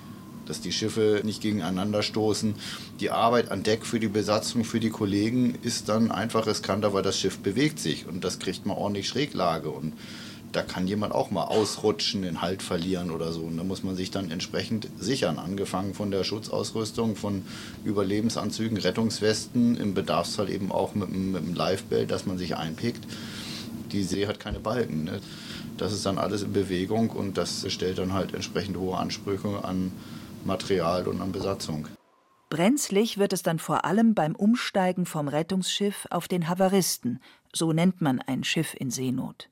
dass 0.47 0.61
die 0.61 0.73
Schiffe 0.73 1.23
nicht 1.25 1.43
gegeneinander 1.43 2.03
stoßen. 2.03 2.55
Die 3.01 3.11
Arbeit 3.11 3.51
an 3.51 3.63
Deck 3.63 3.85
für 3.85 4.01
die 4.01 4.09
Besatzung, 4.09 4.65
für 4.65 4.81
die 4.81 4.91
Kollegen 4.91 5.59
ist 5.63 5.89
dann 5.89 6.11
einfach 6.11 6.47
riskanter, 6.47 6.93
weil 6.93 7.03
das 7.03 7.19
Schiff 7.19 7.39
bewegt 7.41 7.79
sich 7.79 8.07
und 8.07 8.25
das 8.25 8.39
kriegt 8.39 8.65
man 8.65 8.77
ordentlich 8.77 9.09
Schräglage 9.09 9.71
und 9.71 9.93
da 10.53 10.63
kann 10.63 10.87
jemand 10.87 11.15
auch 11.15 11.31
mal 11.31 11.45
ausrutschen, 11.45 12.23
den 12.23 12.41
Halt 12.41 12.63
verlieren 12.63 13.11
oder 13.11 13.33
so. 13.33 13.43
Und 13.43 13.57
da 13.57 13.65
muss 13.65 13.83
man 13.83 13.97
sich 13.97 14.11
dann 14.11 14.31
entsprechend 14.31 14.89
sichern, 14.99 15.39
angefangen 15.39 15.95
von 15.95 16.11
der 16.11 16.25
Schutzausrüstung, 16.25 17.17
von 17.17 17.45
Überlebensanzügen, 17.85 18.79
Rettungswesten, 18.79 19.77
im 19.77 19.95
Bedarfsfall 19.95 20.51
eben 20.51 20.73
auch 20.73 20.95
mit, 20.95 21.11
mit 21.11 21.43
einem 21.43 21.55
Livebelt, 21.55 22.11
dass 22.11 22.27
man 22.27 22.39
sich 22.39 22.57
einpickt. 22.57 23.05
Die 23.93 24.03
See 24.03 24.27
hat 24.27 24.41
keine 24.41 24.59
Balken. 24.59 25.05
Ne? 25.05 25.21
Das 25.77 25.93
ist 25.93 26.07
dann 26.07 26.19
alles 26.19 26.43
in 26.43 26.53
Bewegung 26.53 27.11
und 27.11 27.37
das 27.37 27.71
stellt 27.71 27.99
dann 27.99 28.13
halt 28.13 28.35
entsprechend 28.35 28.77
hohe 28.77 28.97
Ansprüche 28.97 29.65
an 29.65 29.93
Material 30.45 31.07
und 31.07 31.21
an 31.21 31.33
Besatzung. 31.33 31.89
Brenzlig 32.49 33.19
wird 33.19 33.33
es 33.33 33.43
dann 33.43 33.59
vor 33.59 33.85
allem 33.85 34.15
beim 34.15 34.37
Umsteigen 34.37 35.05
vom 35.05 35.29
Rettungsschiff 35.29 36.07
auf 36.11 36.29
den 36.29 36.49
Havaristen, 36.49 37.21
so 37.53 37.73
nennt 37.73 38.01
man 38.01 38.21
ein 38.21 38.45
Schiff 38.45 38.75
in 38.79 38.91
Seenot. 38.91 39.49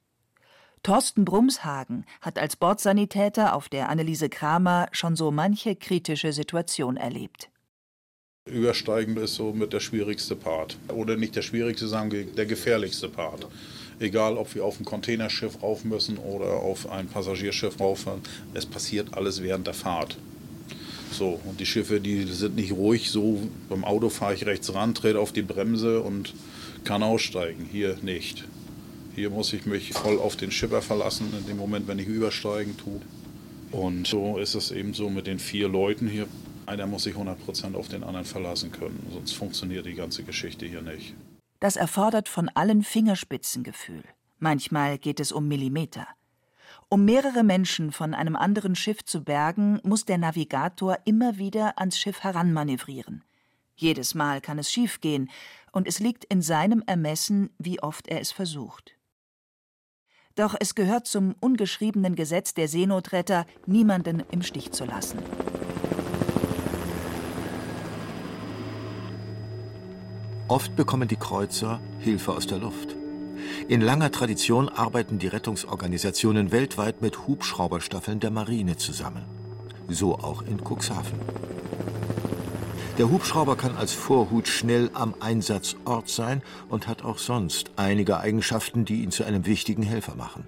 Thorsten 0.85 1.25
Brumshagen 1.25 2.05
hat 2.21 2.39
als 2.39 2.57
Bordsanitäter 2.57 3.55
auf 3.55 3.71
der 3.71 3.89
Anneliese 3.89 4.29
Kramer 4.29 4.89
schon 4.93 5.17
so 5.17 5.31
manche 5.31 5.77
kritische 5.77 6.35
Situation 6.35 6.99
erlebt. 6.99 7.49
Übersteigen 8.47 9.17
ist 9.17 9.37
so 9.37 9.55
mit 9.55 9.73
der 9.73 9.81
schwierigste 9.81 10.37
Part. 10.37 10.77
Oder 10.89 11.17
nicht 11.17 11.37
der 11.37 11.41
schwierigste, 11.41 11.91
wir 11.91 12.27
der 12.27 12.45
gefährlichste 12.45 13.09
Part. 13.09 13.47
Egal, 13.99 14.37
ob 14.37 14.55
wir 14.55 14.63
auf 14.63 14.79
ein 14.79 14.85
Containerschiff 14.85 15.63
rauf 15.63 15.85
müssen 15.85 16.19
oder 16.19 16.53
auf 16.57 16.91
ein 16.91 17.09
Passagierschiff 17.09 17.81
rauffahren, 17.81 18.21
es 18.53 18.67
passiert 18.67 19.17
alles 19.17 19.43
während 19.43 19.67
der 19.67 19.73
Fahrt. 19.73 20.19
So, 21.11 21.41
und 21.47 21.61
die 21.61 21.67
Schiffe, 21.67 21.99
die 21.99 22.25
sind 22.25 22.57
nicht 22.57 22.73
ruhig, 22.73 23.11
so 23.11 23.41
beim 23.71 23.85
Auto 23.85 24.11
fahre 24.11 24.35
ich 24.35 24.45
rechts 24.45 24.75
ran, 24.75 24.95
trete 24.95 25.19
auf 25.19 25.33
die 25.33 25.41
Bremse 25.41 26.03
und 26.03 26.35
kann 26.85 27.03
aussteigen. 27.03 27.67
Hier 27.73 27.97
nicht. 28.03 28.45
Hier 29.15 29.31
muss 29.31 29.53
ich 29.53 29.65
mich 29.65 29.93
voll 29.93 30.19
auf 30.19 30.35
den 30.37 30.51
Schipper 30.51 30.83
verlassen, 30.83 31.33
in 31.39 31.47
dem 31.47 31.57
Moment, 31.57 31.87
wenn 31.87 32.01
ich 32.01 32.09
übersteigen 32.09 32.77
tue. 32.77 33.01
Und 33.71 34.09
so 34.09 34.39
ist 34.39 34.55
es 34.55 34.73
eben 34.73 34.93
so 34.93 35.09
mit 35.09 35.29
den 35.29 35.39
vier 35.39 35.69
Leuten 35.69 36.09
hier. 36.09 36.27
Einer 36.67 36.87
muss 36.87 37.05
sich 37.05 37.15
100% 37.15 37.75
auf 37.77 37.89
den 37.89 38.03
anderen 38.03 38.25
verlassen 38.25 38.73
können, 38.73 39.07
sonst 39.13 39.33
funktioniert 39.33 39.87
die 39.87 39.95
ganze 39.95 40.25
Geschichte 40.25 40.67
hier 40.67 40.83
nicht. 40.83 41.15
Das 41.61 41.77
erfordert 41.77 42.29
von 42.29 42.49
allen 42.49 42.83
Fingerspitzengefühl. 42.83 44.03
Manchmal 44.41 44.99
geht 44.99 45.21
es 45.21 45.31
um 45.31 45.47
Millimeter. 45.47 46.09
Um 46.89 47.05
mehrere 47.05 47.45
Menschen 47.45 47.93
von 47.93 48.15
einem 48.15 48.35
anderen 48.35 48.75
Schiff 48.75 49.05
zu 49.05 49.23
bergen, 49.23 49.81
muss 49.85 50.05
der 50.05 50.19
Navigator 50.19 50.99
immer 51.05 51.39
wieder 51.39 51.79
ans 51.79 51.99
Schiff 51.99 52.25
heranmanövrieren. 52.25 53.23
Jedes 53.77 54.15
Mal 54.15 54.41
kann 54.41 54.59
es 54.59 54.73
schiefgehen, 54.73 55.31
und 55.73 55.89
es 55.89 55.99
liegt 56.01 56.25
in 56.25 56.43
seinem 56.43 56.83
Ermessen, 56.87 57.51
wie 57.59 57.81
oft 57.81 58.09
er 58.09 58.21
es 58.21 58.31
versucht. 58.33 58.95
Doch 60.37 60.57
es 60.59 60.75
gehört 60.75 61.07
zum 61.07 61.37
ungeschriebenen 61.39 62.17
Gesetz 62.17 62.55
der 62.55 62.67
Seenotretter, 62.67 63.47
niemanden 63.67 64.25
im 64.33 64.43
Stich 64.43 64.73
zu 64.73 64.85
lassen. 64.85 65.19
Oft 70.49 70.75
bekommen 70.77 71.09
die 71.09 71.17
Kreuzer 71.17 71.81
Hilfe 72.01 72.33
aus 72.33 72.47
der 72.47 72.59
Luft. 72.59 72.97
In 73.69 73.81
langer 73.81 74.11
Tradition 74.11 74.69
arbeiten 74.69 75.19
die 75.19 75.29
Rettungsorganisationen 75.29 76.51
weltweit 76.51 77.01
mit 77.01 77.27
Hubschrauberstaffeln 77.27 78.19
der 78.19 78.31
Marine 78.31 78.77
zusammen. 78.77 79.25
So 79.89 80.17
auch 80.17 80.43
in 80.43 80.59
Cuxhaven. 80.59 81.19
Der 82.97 83.11
Hubschrauber 83.11 83.57
kann 83.57 83.77
als 83.77 83.93
Vorhut 83.93 84.47
schnell 84.47 84.89
am 84.95 85.17
Einsatzort 85.19 86.09
sein 86.09 86.43
und 86.69 86.87
hat 86.87 87.03
auch 87.03 87.19
sonst 87.19 87.73
einige 87.75 88.19
Eigenschaften, 88.19 88.85
die 88.85 89.03
ihn 89.03 89.11
zu 89.11 89.25
einem 89.25 89.47
wichtigen 89.47 89.83
Helfer 89.83 90.15
machen. 90.15 90.47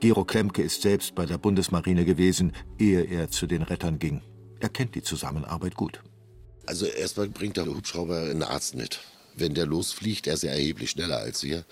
Gero 0.00 0.24
Klemke 0.24 0.62
ist 0.62 0.82
selbst 0.82 1.14
bei 1.14 1.24
der 1.24 1.38
Bundesmarine 1.38 2.04
gewesen, 2.04 2.52
ehe 2.80 3.04
er 3.04 3.30
zu 3.30 3.46
den 3.46 3.62
Rettern 3.62 4.00
ging. 4.00 4.22
Er 4.58 4.70
kennt 4.70 4.96
die 4.96 5.04
Zusammenarbeit 5.04 5.76
gut. 5.76 6.00
Also 6.66 6.86
erstmal 6.86 7.28
bringt 7.28 7.56
der 7.56 7.66
Hubschrauber 7.66 8.22
einen 8.22 8.42
Arzt 8.42 8.74
mit. 8.74 8.98
Wenn 9.36 9.54
der 9.54 9.66
losfliegt, 9.66 10.26
er 10.26 10.34
ist 10.34 10.42
ja 10.42 10.50
erheblich 10.50 10.90
schneller 10.90 11.18
als 11.18 11.44
wir, 11.44 11.64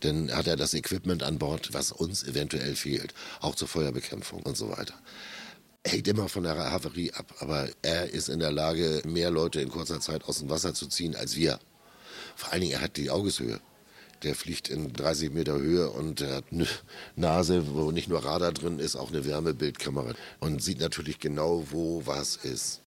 dann 0.00 0.34
hat 0.34 0.48
er 0.48 0.56
das 0.56 0.74
Equipment 0.74 1.22
an 1.22 1.38
Bord, 1.38 1.72
was 1.72 1.92
uns 1.92 2.24
eventuell 2.24 2.74
fehlt, 2.74 3.14
auch 3.40 3.54
zur 3.54 3.68
Feuerbekämpfung 3.68 4.42
und 4.42 4.56
so 4.56 4.70
weiter. 4.70 4.94
Hängt 5.86 6.08
immer 6.08 6.28
von 6.28 6.42
der 6.42 6.56
Havarie 6.56 7.12
ab, 7.12 7.32
aber 7.38 7.68
er 7.80 8.10
ist 8.10 8.28
in 8.28 8.40
der 8.40 8.50
Lage, 8.50 9.02
mehr 9.06 9.30
Leute 9.30 9.60
in 9.60 9.68
kurzer 9.68 10.00
Zeit 10.00 10.24
aus 10.24 10.40
dem 10.40 10.50
Wasser 10.50 10.74
zu 10.74 10.88
ziehen 10.88 11.14
als 11.14 11.36
wir. 11.36 11.60
Vor 12.34 12.52
allen 12.52 12.62
Dingen, 12.62 12.72
er 12.72 12.80
hat 12.80 12.96
die 12.96 13.08
Augeshöhe. 13.08 13.60
Der 14.24 14.34
fliegt 14.34 14.68
in 14.68 14.92
30 14.92 15.32
Meter 15.32 15.54
Höhe 15.54 15.88
und 15.88 16.22
er 16.22 16.36
hat 16.36 16.46
eine 16.50 16.66
Nase, 17.14 17.72
wo 17.72 17.92
nicht 17.92 18.08
nur 18.08 18.24
Radar 18.24 18.50
drin 18.50 18.80
ist, 18.80 18.96
auch 18.96 19.10
eine 19.10 19.24
Wärmebildkamera 19.24 20.14
und 20.40 20.60
sieht 20.60 20.80
natürlich 20.80 21.20
genau, 21.20 21.64
wo 21.70 22.04
was 22.04 22.34
ist. 22.34 22.82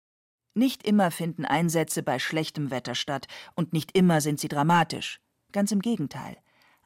Nicht 0.53 0.85
immer 0.85 1.09
finden 1.09 1.45
Einsätze 1.45 2.03
bei 2.03 2.19
schlechtem 2.19 2.69
Wetter 2.69 2.95
statt 2.95 3.27
und 3.55 3.71
nicht 3.71 3.95
immer 3.95 4.19
sind 4.19 4.41
sie 4.41 4.49
dramatisch. 4.49 5.21
Ganz 5.53 5.71
im 5.71 5.81
Gegenteil. 5.81 6.35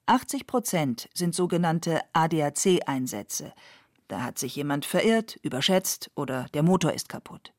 80 0.06 0.46
Prozent 0.46 1.10
sind 1.16 1.34
sogenannte 1.34 2.02
ADAC-Einsätze. 2.12 3.54
Da 4.08 4.22
hat 4.22 4.38
sich 4.38 4.56
jemand 4.56 4.86
verirrt, 4.86 5.40
überschätzt 5.42 6.12
oder 6.16 6.48
der 6.54 6.64
Motor 6.64 6.94
ist 6.94 7.10
kaputt. 7.10 7.54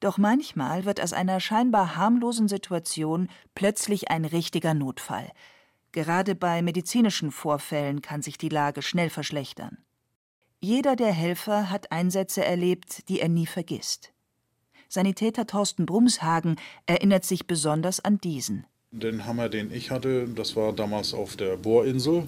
Doch 0.00 0.16
manchmal 0.16 0.86
wird 0.86 1.00
aus 1.00 1.12
einer 1.12 1.40
scheinbar 1.40 1.96
harmlosen 1.96 2.48
Situation 2.48 3.28
plötzlich 3.54 4.10
ein 4.10 4.24
richtiger 4.24 4.74
Notfall. 4.74 5.30
Gerade 5.92 6.34
bei 6.34 6.62
medizinischen 6.62 7.30
Vorfällen 7.30 8.00
kann 8.00 8.22
sich 8.22 8.38
die 8.38 8.48
Lage 8.48 8.80
schnell 8.80 9.10
verschlechtern. 9.10 9.78
Jeder 10.60 10.94
der 10.94 11.12
Helfer 11.12 11.70
hat 11.70 11.90
Einsätze 11.90 12.44
erlebt, 12.44 13.08
die 13.08 13.20
er 13.20 13.28
nie 13.28 13.46
vergisst. 13.46 14.12
Sanitäter 14.88 15.46
Thorsten 15.46 15.86
Brumshagen 15.86 16.56
erinnert 16.86 17.24
sich 17.24 17.46
besonders 17.46 18.00
an 18.00 18.18
diesen. 18.18 18.66
Den 18.90 19.24
Hammer, 19.24 19.48
den 19.48 19.72
ich 19.72 19.90
hatte, 19.90 20.28
das 20.28 20.56
war 20.56 20.72
damals 20.72 21.14
auf 21.14 21.36
der 21.36 21.56
Bohrinsel. 21.56 22.24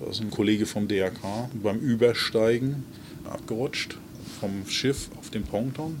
Da 0.00 0.10
ist 0.10 0.20
ein 0.20 0.30
Kollege 0.30 0.64
vom 0.64 0.88
DRK 0.88 1.50
beim 1.62 1.78
Übersteigen 1.78 2.84
abgerutscht 3.24 3.96
vom 4.40 4.66
Schiff 4.66 5.10
auf 5.18 5.28
den 5.28 5.44
Ponton, 5.44 6.00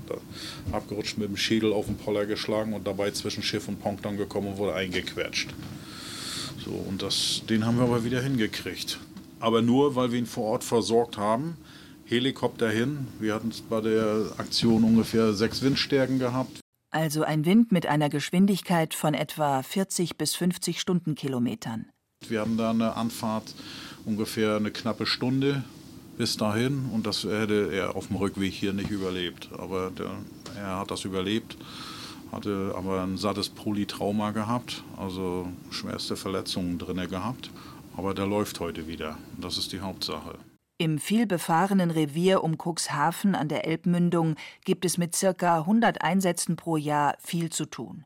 abgerutscht 0.72 1.18
mit 1.18 1.28
dem 1.28 1.36
Schädel 1.36 1.74
auf 1.74 1.86
den 1.86 1.96
Poller 1.96 2.24
geschlagen 2.24 2.72
und 2.72 2.86
dabei 2.86 3.10
zwischen 3.10 3.42
Schiff 3.42 3.68
und 3.68 3.80
Ponton 3.82 4.16
gekommen 4.16 4.48
und 4.48 4.56
wurde 4.56 4.74
eingequetscht. 4.74 5.50
So, 6.64 6.70
und 6.70 7.02
das, 7.02 7.42
den 7.48 7.66
haben 7.66 7.76
wir 7.76 7.84
aber 7.84 8.04
wieder 8.04 8.22
hingekriegt. 8.22 8.98
Aber 9.40 9.60
nur, 9.60 9.94
weil 9.94 10.12
wir 10.12 10.18
ihn 10.18 10.26
vor 10.26 10.44
Ort 10.44 10.64
versorgt 10.64 11.18
haben. 11.18 11.56
Helikopter 12.06 12.70
hin. 12.70 13.06
Wir 13.18 13.34
hatten 13.34 13.52
bei 13.68 13.80
der 13.80 14.32
Aktion 14.38 14.84
ungefähr 14.84 15.32
sechs 15.34 15.62
Windstärken 15.62 16.18
gehabt. 16.18 16.60
Also 16.90 17.22
ein 17.22 17.44
Wind 17.44 17.72
mit 17.72 17.86
einer 17.86 18.08
Geschwindigkeit 18.08 18.94
von 18.94 19.14
etwa 19.14 19.62
40 19.62 20.16
bis 20.16 20.34
50 20.34 20.80
Stundenkilometern. 20.80 21.86
Wir 22.28 22.40
hatten 22.40 22.56
da 22.56 22.70
eine 22.70 22.96
Anfahrt 22.96 23.54
ungefähr 24.04 24.56
eine 24.56 24.70
knappe 24.70 25.06
Stunde 25.06 25.64
bis 26.18 26.36
dahin 26.36 26.90
und 26.92 27.06
das 27.06 27.24
hätte 27.24 27.70
er 27.72 27.96
auf 27.96 28.08
dem 28.08 28.16
Rückweg 28.16 28.52
hier 28.52 28.72
nicht 28.72 28.90
überlebt. 28.90 29.48
Aber 29.56 29.90
der, 29.90 30.10
er 30.56 30.78
hat 30.78 30.90
das 30.90 31.04
überlebt, 31.04 31.56
hatte 32.30 32.74
aber 32.76 33.02
ein 33.02 33.16
sattes 33.16 33.48
Polytrauma 33.48 34.32
gehabt, 34.32 34.84
also 34.96 35.48
schwerste 35.70 36.16
Verletzungen 36.16 36.78
drinne 36.78 37.08
gehabt. 37.08 37.50
Aber 37.96 38.14
der 38.14 38.26
läuft 38.26 38.60
heute 38.60 38.86
wieder. 38.86 39.16
Das 39.40 39.58
ist 39.58 39.72
die 39.72 39.80
Hauptsache. 39.80 40.38
Im 40.78 40.98
vielbefahrenen 40.98 41.90
Revier 41.90 42.42
um 42.42 42.56
Cuxhaven 42.56 43.34
an 43.34 43.48
der 43.48 43.66
Elbmündung 43.66 44.36
gibt 44.64 44.84
es 44.84 44.96
mit 44.96 45.14
circa 45.14 45.58
100 45.58 46.02
Einsätzen 46.02 46.56
pro 46.56 46.76
Jahr 46.76 47.16
viel 47.18 47.50
zu 47.50 47.66
tun. 47.66 48.04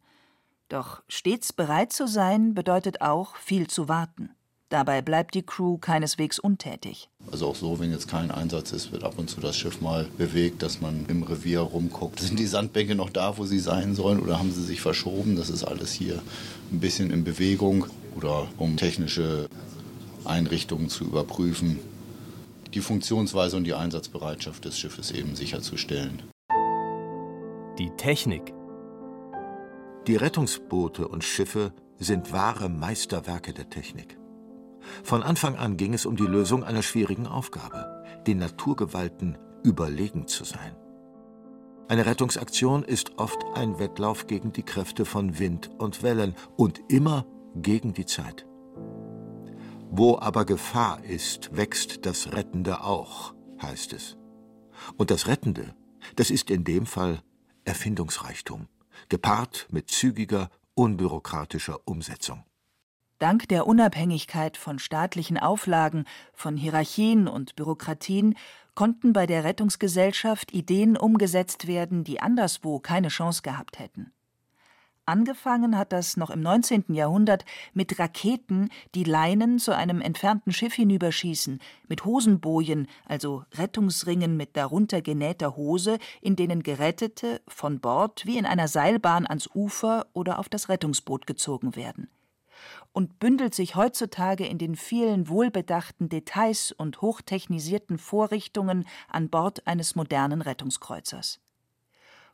Doch 0.68 1.02
stets 1.08 1.52
bereit 1.52 1.92
zu 1.92 2.08
sein 2.08 2.54
bedeutet 2.54 3.00
auch 3.00 3.36
viel 3.36 3.68
zu 3.68 3.88
warten. 3.88 4.30
Dabei 4.70 5.02
bleibt 5.02 5.34
die 5.34 5.42
Crew 5.42 5.78
keineswegs 5.78 6.38
untätig. 6.38 7.08
Also 7.30 7.48
auch 7.48 7.54
so, 7.54 7.78
wenn 7.78 7.92
jetzt 7.92 8.08
kein 8.08 8.30
Einsatz 8.30 8.72
ist, 8.72 8.92
wird 8.92 9.04
ab 9.04 9.14
und 9.18 9.30
zu 9.30 9.40
das 9.40 9.56
Schiff 9.56 9.80
mal 9.80 10.06
bewegt, 10.18 10.62
dass 10.62 10.80
man 10.80 11.06
im 11.08 11.22
Revier 11.22 11.60
rumguckt. 11.60 12.20
Sind 12.20 12.38
die 12.38 12.46
Sandbänke 12.46 12.94
noch 12.94 13.10
da, 13.10 13.38
wo 13.38 13.44
sie 13.44 13.60
sein 13.60 13.94
sollen 13.94 14.20
oder 14.20 14.38
haben 14.38 14.52
sie 14.52 14.64
sich 14.64 14.80
verschoben? 14.80 15.36
Das 15.36 15.50
ist 15.50 15.64
alles 15.64 15.92
hier 15.92 16.22
ein 16.72 16.80
bisschen 16.80 17.10
in 17.10 17.24
Bewegung 17.24 17.86
oder 18.16 18.48
um 18.58 18.76
technische 18.76 19.48
Einrichtungen 20.24 20.88
zu 20.88 21.04
überprüfen 21.04 21.78
die 22.74 22.80
Funktionsweise 22.80 23.56
und 23.56 23.64
die 23.64 23.74
Einsatzbereitschaft 23.74 24.64
des 24.64 24.78
Schiffes 24.78 25.12
eben 25.12 25.36
sicherzustellen. 25.36 26.22
Die 27.78 27.90
Technik. 27.96 28.52
Die 30.06 30.16
Rettungsboote 30.16 31.08
und 31.08 31.24
Schiffe 31.24 31.72
sind 31.98 32.32
wahre 32.32 32.68
Meisterwerke 32.68 33.52
der 33.52 33.70
Technik. 33.70 34.18
Von 35.02 35.22
Anfang 35.22 35.56
an 35.56 35.76
ging 35.76 35.94
es 35.94 36.06
um 36.06 36.16
die 36.16 36.26
Lösung 36.26 36.64
einer 36.64 36.82
schwierigen 36.82 37.26
Aufgabe, 37.26 38.04
den 38.26 38.38
Naturgewalten 38.38 39.38
überlegen 39.62 40.26
zu 40.26 40.44
sein. 40.44 40.76
Eine 41.88 42.06
Rettungsaktion 42.06 42.82
ist 42.82 43.18
oft 43.18 43.44
ein 43.54 43.78
Wettlauf 43.78 44.26
gegen 44.26 44.52
die 44.52 44.62
Kräfte 44.62 45.04
von 45.04 45.38
Wind 45.38 45.70
und 45.78 46.02
Wellen 46.02 46.34
und 46.56 46.80
immer 46.88 47.26
gegen 47.56 47.92
die 47.92 48.06
Zeit. 48.06 48.46
Wo 49.90 50.18
aber 50.18 50.44
Gefahr 50.44 51.04
ist, 51.04 51.56
wächst 51.56 52.06
das 52.06 52.32
Rettende 52.32 52.82
auch, 52.82 53.34
heißt 53.60 53.92
es. 53.92 54.16
Und 54.96 55.10
das 55.10 55.26
Rettende, 55.26 55.74
das 56.16 56.30
ist 56.30 56.50
in 56.50 56.64
dem 56.64 56.86
Fall 56.86 57.22
Erfindungsreichtum, 57.64 58.66
gepaart 59.08 59.68
mit 59.70 59.90
zügiger, 59.90 60.50
unbürokratischer 60.74 61.78
Umsetzung. 61.84 62.44
Dank 63.18 63.48
der 63.48 63.66
Unabhängigkeit 63.66 64.56
von 64.56 64.78
staatlichen 64.78 65.38
Auflagen, 65.38 66.04
von 66.32 66.56
Hierarchien 66.56 67.28
und 67.28 67.54
Bürokratien 67.54 68.36
konnten 68.74 69.12
bei 69.12 69.26
der 69.26 69.44
Rettungsgesellschaft 69.44 70.52
Ideen 70.52 70.96
umgesetzt 70.96 71.66
werden, 71.66 72.02
die 72.02 72.20
anderswo 72.20 72.80
keine 72.80 73.08
Chance 73.08 73.42
gehabt 73.42 73.78
hätten. 73.78 74.12
Angefangen 75.06 75.76
hat 75.76 75.92
das 75.92 76.16
noch 76.16 76.30
im 76.30 76.40
19. 76.40 76.86
Jahrhundert 76.88 77.44
mit 77.74 77.98
Raketen, 77.98 78.70
die 78.94 79.04
Leinen 79.04 79.58
zu 79.58 79.76
einem 79.76 80.00
entfernten 80.00 80.50
Schiff 80.50 80.72
hinüberschießen, 80.74 81.60
mit 81.88 82.06
Hosenbojen, 82.06 82.88
also 83.04 83.44
Rettungsringen 83.52 84.38
mit 84.38 84.56
darunter 84.56 85.02
genähter 85.02 85.56
Hose, 85.56 85.98
in 86.22 86.36
denen 86.36 86.62
Gerettete 86.62 87.42
von 87.46 87.80
Bord 87.80 88.24
wie 88.24 88.38
in 88.38 88.46
einer 88.46 88.66
Seilbahn 88.66 89.26
ans 89.26 89.48
Ufer 89.54 90.06
oder 90.14 90.38
auf 90.38 90.48
das 90.48 90.70
Rettungsboot 90.70 91.26
gezogen 91.26 91.76
werden. 91.76 92.08
Und 92.92 93.18
bündelt 93.18 93.54
sich 93.54 93.74
heutzutage 93.74 94.46
in 94.46 94.58
den 94.58 94.76
vielen 94.76 95.28
wohlbedachten 95.28 96.08
Details 96.08 96.72
und 96.72 97.00
hochtechnisierten 97.00 97.98
Vorrichtungen 97.98 98.86
an 99.08 99.28
Bord 99.30 99.66
eines 99.66 99.96
modernen 99.96 100.42
Rettungskreuzers. 100.42 101.40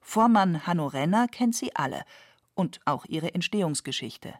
Vormann 0.01 0.67
Hanno 0.67 0.87
Renner 0.87 1.29
kennt 1.29 1.55
sie 1.55 1.75
alle 1.77 2.03
und 2.55 2.81
auch 2.85 3.07
ihre 3.07 3.35
Entstehungsgeschichte. 3.35 4.35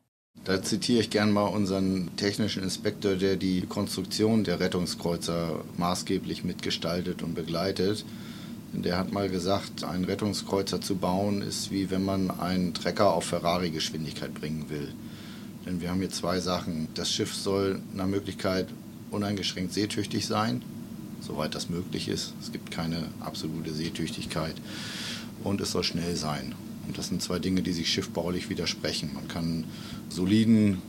Da 0.45 0.63
zitiere 0.63 1.01
ich 1.01 1.11
gern 1.11 1.33
mal 1.33 1.47
unseren 1.47 2.17
technischen 2.17 2.63
Inspektor, 2.63 3.17
der 3.17 3.37
die 3.37 3.63
Konstruktion 3.63 4.45
der 4.45 4.61
Rettungskreuzer 4.61 5.65
maßgeblich 5.77 6.45
mitgestaltet 6.45 7.23
und 7.23 7.35
begleitet. 7.35 8.05
Der 8.73 8.97
hat 8.97 9.13
mal 9.13 9.29
gesagt, 9.29 9.85
einen 9.85 10.05
Rettungskreuzer 10.05 10.81
zu 10.81 10.97
bauen 10.97 11.43
ist 11.43 11.71
wie 11.71 11.91
wenn 11.91 12.05
man 12.05 12.31
einen 12.31 12.73
Trecker 12.73 13.13
auf 13.13 13.25
Ferrari-Geschwindigkeit 13.25 14.33
bringen 14.33 14.71
will. 14.71 14.95
Denn 15.67 15.81
wir 15.81 15.91
haben 15.91 16.01
hier 16.01 16.11
zwei 16.11 16.41
Sachen. 16.41 16.89
Das 16.95 17.13
Schiff 17.13 17.35
soll 17.35 17.81
nach 17.95 18.07
Möglichkeit 18.07 18.69
uneingeschränkt 19.11 19.73
seetüchtig 19.73 20.27
sein, 20.27 20.63
soweit 21.21 21.55
das 21.55 21.69
möglich 21.69 22.09
ist. 22.09 22.35
Es 22.41 22.53
gibt 22.53 22.71
keine 22.71 23.09
absolute 23.21 23.73
Seetüchtigkeit. 23.73 24.55
Und 25.45 25.61
es 25.61 25.73
soll 25.73 25.85
schnell 25.85 26.17
sein. 26.17 26.55
Und 26.87 26.99
das 26.99 27.09
sind 27.09 27.23
zwei 27.23 27.39
Dinge, 27.39 27.63
die 27.63 27.73
sich 27.73 27.91
schiffbaulich 27.91 28.51
widersprechen. 28.51 29.11
Man 29.15 29.29
kann 29.29 29.45
einen 29.45 29.65
soliden 30.09 30.83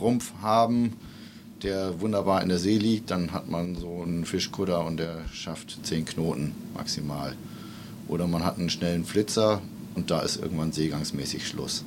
Rumpf 0.00 0.32
haben, 0.42 0.94
der 1.62 2.00
wunderbar 2.00 2.42
in 2.42 2.48
der 2.48 2.58
See 2.58 2.76
liegt, 2.76 3.10
dann 3.10 3.32
hat 3.32 3.48
man 3.48 3.76
so 3.76 4.02
einen 4.02 4.24
Fischkutter 4.24 4.84
und 4.84 4.98
der 4.98 5.24
schafft 5.32 5.78
zehn 5.84 6.04
Knoten 6.04 6.52
maximal. 6.74 7.34
Oder 8.08 8.26
man 8.26 8.44
hat 8.44 8.58
einen 8.58 8.70
schnellen 8.70 9.04
Flitzer 9.04 9.62
und 9.94 10.10
da 10.10 10.20
ist 10.20 10.36
irgendwann 10.36 10.72
seegangsmäßig 10.72 11.46
Schluss. 11.46 11.84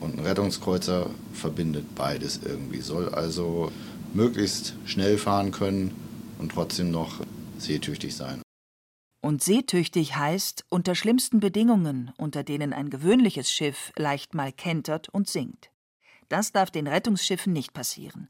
Und 0.00 0.18
ein 0.18 0.24
Rettungskreuzer 0.24 1.10
verbindet 1.32 1.94
beides 1.94 2.40
irgendwie, 2.44 2.80
soll 2.80 3.08
also 3.08 3.72
möglichst 4.14 4.74
schnell 4.84 5.18
fahren 5.18 5.50
können 5.50 5.94
und 6.38 6.52
trotzdem 6.52 6.90
noch 6.90 7.20
seetüchtig 7.58 8.14
sein. 8.14 8.42
Und 9.20 9.42
seetüchtig 9.42 10.16
heißt 10.16 10.64
unter 10.68 10.94
schlimmsten 10.94 11.40
Bedingungen, 11.40 12.12
unter 12.16 12.44
denen 12.44 12.72
ein 12.72 12.88
gewöhnliches 12.88 13.50
Schiff 13.50 13.92
leicht 13.96 14.34
mal 14.34 14.52
kentert 14.52 15.08
und 15.08 15.28
sinkt. 15.28 15.70
Das 16.28 16.52
darf 16.52 16.70
den 16.70 16.86
Rettungsschiffen 16.86 17.52
nicht 17.52 17.72
passieren. 17.72 18.28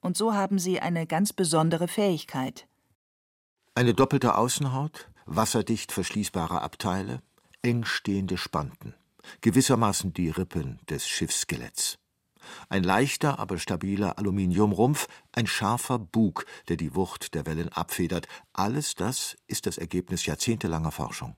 Und 0.00 0.16
so 0.16 0.32
haben 0.32 0.58
sie 0.58 0.80
eine 0.80 1.06
ganz 1.06 1.32
besondere 1.32 1.88
Fähigkeit. 1.88 2.66
Eine 3.74 3.92
doppelte 3.92 4.36
Außenhaut, 4.36 5.08
wasserdicht 5.26 5.92
verschließbare 5.92 6.62
Abteile, 6.62 7.20
eng 7.62 7.84
stehende 7.84 8.38
Spanten, 8.38 8.94
gewissermaßen 9.40 10.12
die 10.12 10.30
Rippen 10.30 10.78
des 10.88 11.08
Schiffsskeletts. 11.08 11.98
Ein 12.68 12.84
leichter, 12.84 13.38
aber 13.38 13.58
stabiler 13.58 14.18
Aluminiumrumpf, 14.18 15.08
ein 15.32 15.46
scharfer 15.46 15.98
Bug, 15.98 16.46
der 16.68 16.76
die 16.76 16.94
Wucht 16.94 17.34
der 17.34 17.46
Wellen 17.46 17.68
abfedert, 17.68 18.28
alles 18.52 18.94
das 18.94 19.36
ist 19.46 19.66
das 19.66 19.78
Ergebnis 19.78 20.26
jahrzehntelanger 20.26 20.90
Forschung. 20.90 21.36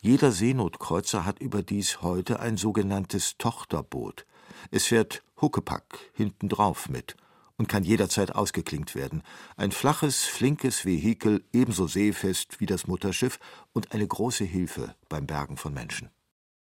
Jeder 0.00 0.32
Seenotkreuzer 0.32 1.24
hat 1.24 1.40
überdies 1.40 2.02
heute 2.02 2.40
ein 2.40 2.56
sogenanntes 2.56 3.36
Tochterboot. 3.38 4.26
Es 4.70 4.86
fährt 4.86 5.22
Huckepack 5.40 5.98
hinten 6.14 6.48
drauf 6.48 6.88
mit 6.88 7.16
und 7.58 7.68
kann 7.68 7.84
jederzeit 7.84 8.34
ausgeklinkt 8.34 8.94
werden. 8.94 9.22
Ein 9.56 9.72
flaches, 9.72 10.24
flinkes 10.24 10.84
Vehikel, 10.84 11.44
ebenso 11.52 11.86
seefest 11.86 12.60
wie 12.60 12.66
das 12.66 12.86
Mutterschiff 12.86 13.38
und 13.72 13.92
eine 13.92 14.06
große 14.06 14.44
Hilfe 14.44 14.94
beim 15.08 15.26
Bergen 15.26 15.56
von 15.56 15.74
Menschen. 15.74 16.10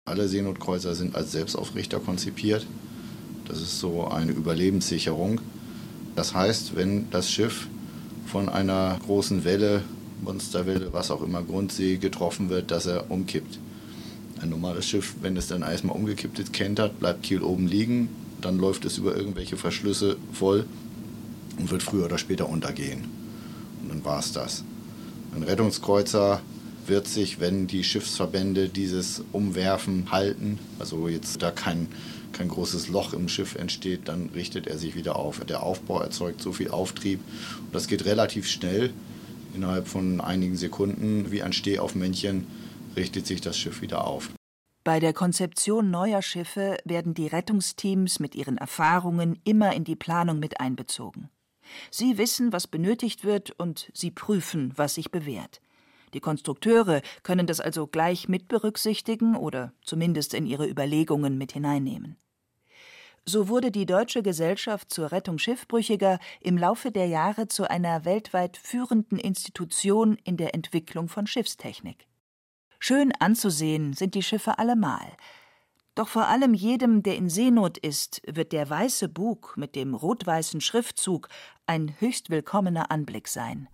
Alle 0.04 0.26
Seenotkreuzer 0.26 0.96
sind 0.96 1.14
als 1.14 1.30
Selbstaufrichter 1.30 2.00
konzipiert. 2.00 2.66
Das 3.46 3.60
ist 3.60 3.78
so 3.78 4.08
eine 4.08 4.32
Überlebenssicherung. 4.32 5.40
Das 6.16 6.34
heißt, 6.34 6.74
wenn 6.74 7.08
das 7.10 7.30
Schiff 7.30 7.68
von 8.26 8.48
einer 8.48 8.98
großen 9.06 9.44
Welle, 9.44 9.84
Monsterwelle, 10.20 10.92
was 10.92 11.12
auch 11.12 11.22
immer, 11.22 11.44
Grundsee 11.44 11.98
getroffen 11.98 12.50
wird, 12.50 12.72
dass 12.72 12.86
er 12.86 13.12
umkippt. 13.12 13.60
Ein 14.40 14.50
normales 14.50 14.86
Schiff, 14.86 15.14
wenn 15.22 15.36
es 15.36 15.46
dann 15.46 15.62
erstmal 15.62 15.94
umgekippt 15.94 16.40
ist, 16.40 16.52
kentert, 16.52 16.98
bleibt 16.98 17.22
Kiel 17.22 17.44
oben 17.44 17.68
liegen, 17.68 18.08
dann 18.40 18.58
läuft 18.58 18.84
es 18.84 18.98
über 18.98 19.16
irgendwelche 19.16 19.56
Verschlüsse 19.56 20.16
voll 20.32 20.66
und 21.58 21.70
wird 21.70 21.84
früher 21.84 22.06
oder 22.06 22.18
später 22.18 22.48
untergehen. 22.48 23.04
Und 23.82 23.90
dann 23.90 24.04
war 24.04 24.18
es 24.18 24.32
das. 24.32 24.64
Ein 25.36 25.44
Rettungskreuzer 25.44 26.42
wird 26.86 27.06
sich, 27.06 27.40
wenn 27.40 27.66
die 27.66 27.84
Schiffsverbände 27.84 28.68
dieses 28.68 29.22
Umwerfen 29.32 30.10
halten, 30.10 30.58
also 30.78 31.08
jetzt 31.08 31.42
da 31.42 31.50
kein 31.50 31.88
kein 32.32 32.48
großes 32.48 32.88
Loch 32.88 33.12
im 33.12 33.28
Schiff 33.28 33.54
entsteht, 33.54 34.08
dann 34.08 34.30
richtet 34.34 34.66
er 34.66 34.78
sich 34.78 34.94
wieder 34.94 35.16
auf. 35.16 35.40
Der 35.44 35.62
Aufbau 35.62 36.00
erzeugt 36.00 36.40
so 36.40 36.52
viel 36.52 36.70
Auftrieb 36.70 37.20
und 37.58 37.74
das 37.74 37.86
geht 37.86 38.04
relativ 38.04 38.48
schnell. 38.48 38.90
Innerhalb 39.54 39.86
von 39.86 40.20
einigen 40.20 40.56
Sekunden, 40.56 41.30
wie 41.30 41.42
ein 41.42 41.52
Stehaufmännchen, 41.52 42.46
richtet 42.96 43.26
sich 43.26 43.40
das 43.40 43.58
Schiff 43.58 43.82
wieder 43.82 44.06
auf. 44.06 44.30
Bei 44.84 44.98
der 44.98 45.12
Konzeption 45.12 45.90
neuer 45.90 46.22
Schiffe 46.22 46.78
werden 46.84 47.14
die 47.14 47.28
Rettungsteams 47.28 48.18
mit 48.18 48.34
ihren 48.34 48.58
Erfahrungen 48.58 49.38
immer 49.44 49.74
in 49.74 49.84
die 49.84 49.94
Planung 49.94 50.40
mit 50.40 50.58
einbezogen. 50.58 51.28
Sie 51.90 52.18
wissen, 52.18 52.52
was 52.52 52.66
benötigt 52.66 53.24
wird, 53.24 53.52
und 53.52 53.90
sie 53.94 54.10
prüfen, 54.10 54.72
was 54.74 54.94
sich 54.94 55.10
bewährt. 55.10 55.60
Die 56.14 56.20
Konstrukteure 56.20 57.02
können 57.22 57.46
das 57.46 57.60
also 57.60 57.86
gleich 57.86 58.28
mit 58.28 58.48
berücksichtigen 58.48 59.36
oder 59.36 59.72
zumindest 59.82 60.34
in 60.34 60.46
ihre 60.46 60.68
Überlegungen 60.68 61.38
mit 61.38 61.52
hineinnehmen. 61.52 62.16
So 63.24 63.48
wurde 63.48 63.70
die 63.70 63.86
Deutsche 63.86 64.22
Gesellschaft 64.22 64.92
zur 64.92 65.12
Rettung 65.12 65.38
Schiffbrüchiger 65.38 66.18
im 66.40 66.58
Laufe 66.58 66.90
der 66.90 67.06
Jahre 67.06 67.46
zu 67.46 67.70
einer 67.70 68.04
weltweit 68.04 68.56
führenden 68.56 69.18
Institution 69.18 70.18
in 70.24 70.36
der 70.36 70.54
Entwicklung 70.54 71.08
von 71.08 71.28
Schiffstechnik. 71.28 72.08
Schön 72.80 73.12
anzusehen 73.20 73.92
sind 73.92 74.16
die 74.16 74.24
Schiffe 74.24 74.58
allemal. 74.58 75.06
Doch 75.94 76.08
vor 76.08 76.26
allem 76.26 76.52
jedem, 76.52 77.04
der 77.04 77.16
in 77.16 77.28
Seenot 77.28 77.78
ist, 77.78 78.22
wird 78.26 78.50
der 78.50 78.68
weiße 78.68 79.08
Bug 79.08 79.54
mit 79.56 79.76
dem 79.76 79.94
rot-weißen 79.94 80.60
Schriftzug 80.60 81.28
ein 81.66 81.94
höchst 82.00 82.30
willkommener 82.30 82.90
Anblick 82.90 83.28
sein. 83.28 83.68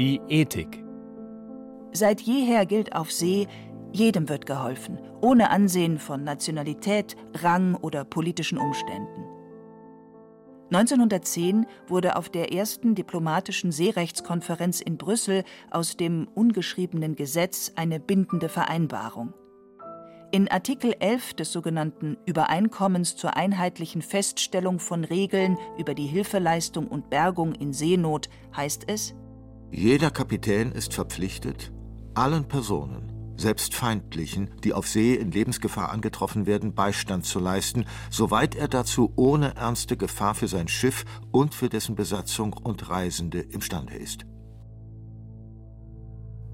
Die 0.00 0.18
Ethik. 0.28 0.82
Seit 1.92 2.22
jeher 2.22 2.64
gilt 2.64 2.94
auf 2.96 3.12
See, 3.12 3.46
jedem 3.92 4.30
wird 4.30 4.46
geholfen, 4.46 4.98
ohne 5.20 5.50
Ansehen 5.50 5.98
von 5.98 6.24
Nationalität, 6.24 7.16
Rang 7.42 7.74
oder 7.74 8.06
politischen 8.06 8.56
Umständen. 8.56 9.26
1910 10.70 11.66
wurde 11.86 12.16
auf 12.16 12.30
der 12.30 12.50
ersten 12.50 12.94
diplomatischen 12.94 13.72
Seerechtskonferenz 13.72 14.80
in 14.80 14.96
Brüssel 14.96 15.44
aus 15.70 15.98
dem 15.98 16.28
ungeschriebenen 16.34 17.14
Gesetz 17.14 17.72
eine 17.76 18.00
bindende 18.00 18.48
Vereinbarung. 18.48 19.34
In 20.30 20.50
Artikel 20.50 20.94
11 20.98 21.34
des 21.34 21.52
sogenannten 21.52 22.16
Übereinkommens 22.24 23.16
zur 23.16 23.36
einheitlichen 23.36 24.00
Feststellung 24.00 24.78
von 24.78 25.04
Regeln 25.04 25.58
über 25.76 25.92
die 25.92 26.06
Hilfeleistung 26.06 26.88
und 26.88 27.10
Bergung 27.10 27.52
in 27.52 27.74
Seenot 27.74 28.30
heißt 28.56 28.84
es 28.86 29.14
Jeder 29.72 30.10
Kapitän 30.10 30.72
ist 30.72 30.94
verpflichtet, 30.94 31.72
allen 32.14 32.48
Personen, 32.48 33.34
selbst 33.36 33.74
Feindlichen, 33.74 34.50
die 34.64 34.74
auf 34.74 34.88
See 34.88 35.14
in 35.14 35.30
Lebensgefahr 35.30 35.90
angetroffen 35.90 36.44
werden, 36.44 36.74
Beistand 36.74 37.24
zu 37.24 37.38
leisten, 37.38 37.86
soweit 38.10 38.56
er 38.56 38.66
dazu 38.66 39.12
ohne 39.14 39.54
ernste 39.54 39.96
Gefahr 39.96 40.34
für 40.34 40.48
sein 40.48 40.66
Schiff 40.66 41.04
und 41.30 41.54
für 41.54 41.68
dessen 41.68 41.94
Besatzung 41.94 42.52
und 42.52 42.90
Reisende 42.90 43.40
imstande 43.40 43.94
ist. 43.94 44.26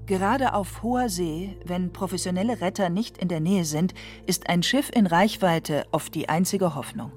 Gerade 0.05 0.53
auf 0.53 0.83
hoher 0.83 1.09
See, 1.09 1.57
wenn 1.65 1.91
professionelle 1.91 2.61
Retter 2.61 2.89
nicht 2.89 3.17
in 3.17 3.29
der 3.29 3.39
Nähe 3.39 3.65
sind, 3.65 3.95
ist 4.27 4.47
ein 4.47 4.61
Schiff 4.61 4.91
in 4.93 5.07
Reichweite 5.07 5.85
oft 5.91 6.13
die 6.13 6.29
einzige 6.29 6.75
Hoffnung. 6.75 7.11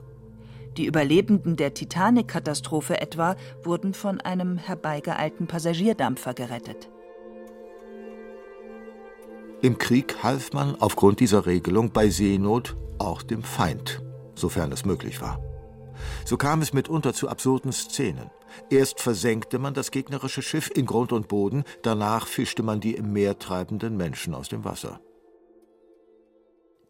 Die 0.76 0.87
Überlebenden 0.87 1.56
der 1.56 1.74
Titanic-Katastrophe 1.74 3.00
etwa 3.00 3.37
wurden 3.62 3.92
von 3.92 4.20
einem 4.20 4.56
herbeigeeilten 4.56 5.46
Passagierdampfer 5.46 6.35
gerettet. 6.35 6.88
Im 9.62 9.76
Krieg 9.78 10.22
half 10.22 10.52
man 10.52 10.80
aufgrund 10.80 11.20
dieser 11.20 11.44
Regelung 11.44 11.90
bei 11.90 12.09
Seenot 12.09 12.76
auch 12.98 13.22
dem 13.22 13.42
Feind, 13.42 14.02
sofern 14.35 14.72
es 14.72 14.85
möglich 14.85 15.20
war. 15.20 15.42
So 16.24 16.37
kam 16.37 16.62
es 16.62 16.72
mitunter 16.72 17.12
zu 17.12 17.28
absurden 17.28 17.72
Szenen. 17.72 18.30
Erst 18.70 19.00
versenkte 19.00 19.59
man 19.59 19.74
das 19.74 19.90
gegnerische 19.90 20.40
Schiff 20.40 20.70
in 20.74 20.87
Grund 20.87 21.12
und 21.12 21.28
Boden, 21.28 21.64
danach 21.83 22.26
fischte 22.26 22.62
man 22.62 22.80
die 22.80 22.94
im 22.94 23.12
Meer 23.12 23.38
treibenden 23.38 23.96
Menschen 23.96 24.35
aus 24.35 24.48
dem 24.48 24.64
Wasser. 24.64 25.00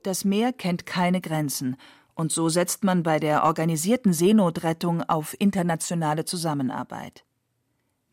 Das 0.03 0.25
Meer 0.25 0.53
kennt 0.53 0.87
keine 0.87 1.21
Grenzen, 1.21 1.77
und 2.21 2.31
so 2.31 2.51
setzt 2.51 2.85
man 2.85 3.03
bei 3.03 3.19
der 3.19 3.45
organisierten 3.45 4.13
Seenotrettung 4.13 5.03
auf 5.09 5.35
internationale 5.39 6.27
Zusammenarbeit. 6.27 7.25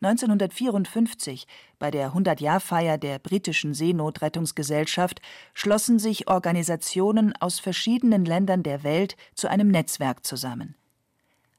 1954, 0.00 1.46
bei 1.78 1.90
der 1.90 2.14
100-Jahr-Feier 2.14 2.96
der 2.96 3.18
britischen 3.18 3.74
Seenotrettungsgesellschaft, 3.74 5.20
schlossen 5.52 5.98
sich 5.98 6.26
Organisationen 6.26 7.34
aus 7.36 7.60
verschiedenen 7.60 8.24
Ländern 8.24 8.62
der 8.62 8.82
Welt 8.82 9.16
zu 9.34 9.48
einem 9.48 9.68
Netzwerk 9.68 10.24
zusammen. 10.24 10.74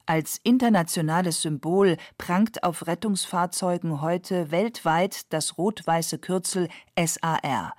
Als 0.08 0.40
internationales 0.44 1.44
Symbol 1.44 1.98
prangt 2.18 2.64
auf 2.64 2.88
Rettungsfahrzeugen 2.88 4.02
heute 4.02 4.50
weltweit 4.50 5.32
das 5.32 5.60
rot-weiße 5.60 6.18
Kürzel 6.18 6.68
SAR. 6.98 7.76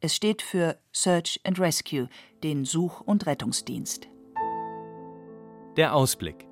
Es 0.00 0.14
steht 0.14 0.40
für 0.40 0.78
Search 0.92 1.40
and 1.44 1.60
Rescue, 1.60 2.08
den 2.42 2.64
Such- 2.64 3.02
und 3.02 3.26
Rettungsdienst. 3.26 4.08
Der 5.76 5.92
Ausblick. 5.92 6.46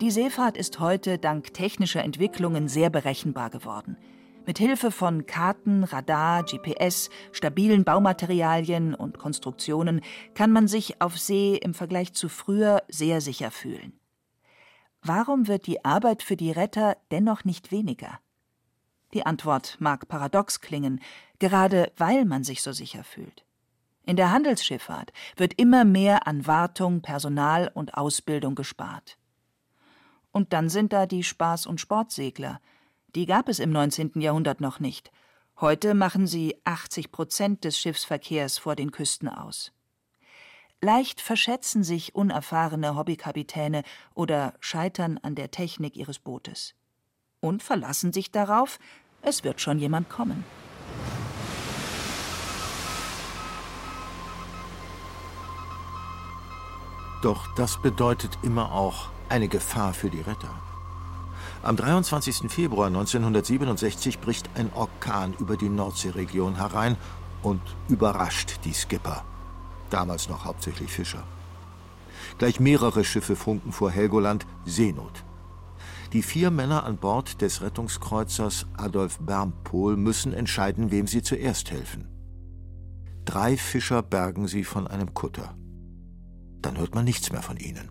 Die 0.00 0.12
Seefahrt 0.12 0.56
ist 0.56 0.78
heute 0.78 1.18
dank 1.18 1.52
technischer 1.52 2.04
Entwicklungen 2.04 2.68
sehr 2.68 2.88
berechenbar 2.88 3.50
geworden. 3.50 3.96
Mit 4.46 4.58
Hilfe 4.58 4.92
von 4.92 5.26
Karten, 5.26 5.82
Radar, 5.82 6.44
GPS, 6.44 7.10
stabilen 7.32 7.82
Baumaterialien 7.82 8.94
und 8.94 9.18
Konstruktionen 9.18 10.02
kann 10.34 10.52
man 10.52 10.68
sich 10.68 11.00
auf 11.02 11.18
See 11.18 11.56
im 11.56 11.74
Vergleich 11.74 12.12
zu 12.12 12.28
früher 12.28 12.84
sehr 12.86 13.20
sicher 13.20 13.50
fühlen. 13.50 13.98
Warum 15.02 15.48
wird 15.48 15.66
die 15.66 15.84
Arbeit 15.84 16.22
für 16.22 16.36
die 16.36 16.52
Retter 16.52 16.96
dennoch 17.10 17.44
nicht 17.44 17.72
weniger? 17.72 18.20
Die 19.14 19.26
Antwort 19.26 19.78
mag 19.80 20.06
paradox 20.06 20.60
klingen, 20.60 21.00
gerade 21.40 21.90
weil 21.96 22.24
man 22.24 22.44
sich 22.44 22.62
so 22.62 22.70
sicher 22.70 23.02
fühlt. 23.02 23.45
In 24.06 24.16
der 24.16 24.32
Handelsschifffahrt 24.32 25.12
wird 25.36 25.52
immer 25.58 25.84
mehr 25.84 26.26
an 26.26 26.46
Wartung, 26.46 27.02
Personal 27.02 27.70
und 27.74 27.94
Ausbildung 27.94 28.54
gespart. 28.54 29.18
Und 30.32 30.54
dann 30.54 30.70
sind 30.70 30.94
da 30.94 31.04
die 31.04 31.24
Spaß- 31.24 31.66
und 31.68 31.80
Sportsegler– 31.80 32.60
die 33.16 33.24
gab 33.24 33.48
es 33.48 33.60
im 33.60 33.72
19. 33.72 34.20
Jahrhundert 34.20 34.60
noch 34.60 34.78
nicht. 34.78 35.10
Heute 35.58 35.94
machen 35.94 36.26
sie 36.26 36.60
80 36.64 37.12
Prozent 37.12 37.64
des 37.64 37.78
Schiffsverkehrs 37.80 38.58
vor 38.58 38.76
den 38.76 38.90
Küsten 38.90 39.30
aus. 39.30 39.72
Leicht 40.82 41.22
verschätzen 41.22 41.82
sich 41.82 42.14
unerfahrene 42.14 42.94
Hobbykapitäne 42.94 43.84
oder 44.14 44.52
scheitern 44.60 45.18
an 45.22 45.34
der 45.34 45.50
Technik 45.50 45.96
ihres 45.96 46.18
Bootes. 46.18 46.74
Und 47.40 47.62
verlassen 47.62 48.12
sich 48.12 48.30
darauf, 48.30 48.78
es 49.22 49.44
wird 49.44 49.62
schon 49.62 49.78
jemand 49.78 50.10
kommen. 50.10 50.44
Doch 57.22 57.46
das 57.56 57.80
bedeutet 57.80 58.38
immer 58.42 58.72
auch 58.72 59.08
eine 59.28 59.48
Gefahr 59.48 59.94
für 59.94 60.10
die 60.10 60.20
Retter. 60.20 60.54
Am 61.62 61.76
23. 61.76 62.50
Februar 62.50 62.86
1967 62.88 64.20
bricht 64.20 64.48
ein 64.54 64.70
Orkan 64.74 65.34
über 65.38 65.56
die 65.56 65.68
Nordseeregion 65.68 66.56
herein 66.56 66.96
und 67.42 67.60
überrascht 67.88 68.60
die 68.64 68.72
Skipper, 68.72 69.24
damals 69.90 70.28
noch 70.28 70.44
hauptsächlich 70.44 70.92
Fischer. 70.92 71.24
Gleich 72.38 72.60
mehrere 72.60 73.04
Schiffe 73.04 73.36
funken 73.36 73.72
vor 73.72 73.90
Helgoland 73.90 74.46
Seenot. 74.64 75.24
Die 76.12 76.22
vier 76.22 76.50
Männer 76.50 76.84
an 76.84 76.98
Bord 76.98 77.40
des 77.40 77.62
Rettungskreuzers 77.62 78.66
Adolf 78.76 79.18
Bermpol 79.18 79.96
müssen 79.96 80.32
entscheiden, 80.32 80.90
wem 80.90 81.06
sie 81.06 81.22
zuerst 81.22 81.70
helfen. 81.70 82.08
Drei 83.24 83.56
Fischer 83.56 84.02
bergen 84.02 84.46
sie 84.46 84.62
von 84.62 84.86
einem 84.86 85.14
Kutter. 85.14 85.56
Dann 86.62 86.78
hört 86.78 86.94
man 86.94 87.04
nichts 87.04 87.30
mehr 87.32 87.42
von 87.42 87.56
ihnen. 87.56 87.90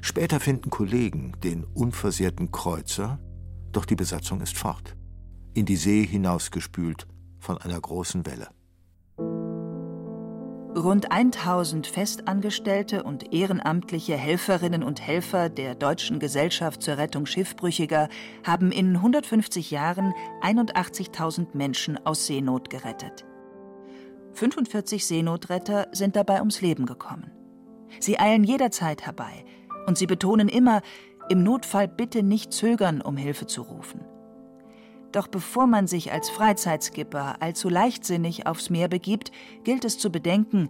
Später 0.00 0.40
finden 0.40 0.70
Kollegen 0.70 1.32
den 1.42 1.64
unversehrten 1.64 2.50
Kreuzer, 2.50 3.18
doch 3.72 3.84
die 3.84 3.96
Besatzung 3.96 4.40
ist 4.40 4.56
fort, 4.56 4.96
in 5.54 5.66
die 5.66 5.76
See 5.76 6.04
hinausgespült 6.06 7.06
von 7.38 7.58
einer 7.58 7.80
großen 7.80 8.24
Welle. 8.26 8.48
Rund 10.76 11.10
1000 11.10 11.88
Festangestellte 11.88 13.02
und 13.02 13.34
ehrenamtliche 13.34 14.16
Helferinnen 14.16 14.84
und 14.84 15.00
Helfer 15.00 15.48
der 15.48 15.74
Deutschen 15.74 16.20
Gesellschaft 16.20 16.80
zur 16.82 16.96
Rettung 16.96 17.26
Schiffbrüchiger 17.26 18.08
haben 18.46 18.70
in 18.70 18.94
150 18.94 19.72
Jahren 19.72 20.14
81.000 20.42 21.56
Menschen 21.56 21.98
aus 22.06 22.26
Seenot 22.26 22.70
gerettet. 22.70 23.26
45 24.34 25.04
Seenotretter 25.04 25.88
sind 25.90 26.14
dabei 26.14 26.38
ums 26.38 26.60
Leben 26.60 26.86
gekommen. 26.86 27.32
Sie 27.98 28.18
eilen 28.18 28.44
jederzeit 28.44 29.04
herbei, 29.06 29.44
und 29.86 29.98
sie 29.98 30.06
betonen 30.06 30.48
immer, 30.48 30.82
im 31.28 31.42
Notfall 31.42 31.88
bitte 31.88 32.22
nicht 32.22 32.52
zögern, 32.52 33.00
um 33.00 33.16
Hilfe 33.16 33.46
zu 33.46 33.62
rufen. 33.62 34.04
Doch 35.12 35.28
bevor 35.28 35.66
man 35.66 35.86
sich 35.86 36.12
als 36.12 36.30
Freizeitskipper 36.30 37.40
allzu 37.40 37.68
leichtsinnig 37.68 38.46
aufs 38.46 38.70
Meer 38.70 38.88
begibt, 38.88 39.32
gilt 39.64 39.84
es 39.84 39.98
zu 39.98 40.10
bedenken, 40.10 40.68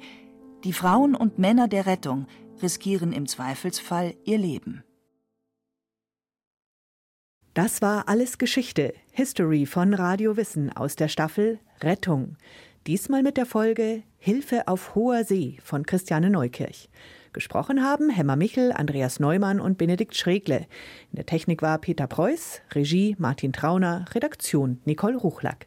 die 0.65 0.73
Frauen 0.73 1.15
und 1.15 1.39
Männer 1.39 1.69
der 1.69 1.87
Rettung 1.87 2.27
riskieren 2.63 3.13
im 3.13 3.27
Zweifelsfall 3.27 4.15
ihr 4.25 4.39
Leben. 4.39 4.85
Das 7.55 7.83
war 7.83 8.09
alles 8.09 8.39
Geschichte, 8.39 8.95
History 9.13 9.67
von 9.67 9.93
Radio 9.93 10.37
Wissen 10.37 10.71
aus 10.75 10.95
der 10.95 11.09
Staffel 11.09 11.59
Rettung. 11.81 12.37
Diesmal 12.87 13.23
mit 13.23 13.37
der 13.37 13.45
Folge 13.45 14.05
Hilfe 14.17 14.67
auf 14.67 14.95
hoher 14.95 15.25
See 15.25 15.59
von 15.63 15.85
Christiane 15.85 16.31
Neukirch. 16.31 16.89
Gesprochen 17.35 17.85
haben 17.85 18.09
Hemmer 18.09 18.37
Michel, 18.37 18.73
Andreas 18.73 19.21
Neumann 19.21 19.61
und 19.61 19.77
Benedikt 19.77 20.17
Schregle. 20.17 20.67
In 21.13 21.17
der 21.17 21.27
Technik 21.27 21.61
war 21.61 21.77
Peter 21.77 22.07
Preuß, 22.07 22.63
Regie 22.73 23.17
Martin 23.19 23.53
Trauner, 23.53 24.07
Redaktion 24.15 24.81
Nicole 24.87 25.19
Ruchlack. 25.19 25.67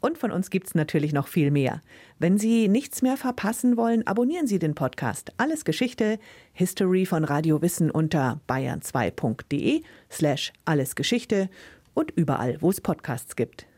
Und 0.00 0.18
von 0.18 0.32
uns 0.32 0.50
gibt's 0.50 0.74
natürlich 0.74 1.12
noch 1.12 1.28
viel 1.28 1.52
mehr. 1.52 1.80
Wenn 2.18 2.38
Sie 2.38 2.66
nichts 2.66 3.02
mehr 3.02 3.16
verpassen 3.16 3.76
wollen, 3.76 4.04
abonnieren 4.08 4.48
Sie 4.48 4.58
den 4.58 4.74
Podcast 4.74 5.32
Alles 5.36 5.64
Geschichte, 5.64 6.18
History 6.54 7.06
von 7.06 7.22
Radio 7.22 7.62
Wissen 7.62 7.88
unter 7.88 8.40
bayern2.de 8.48 9.82
slash 10.10 10.52
allesgeschichte 10.64 11.50
und 11.94 12.10
überall, 12.10 12.60
wo 12.60 12.70
es 12.70 12.80
Podcasts 12.80 13.36
gibt. 13.36 13.68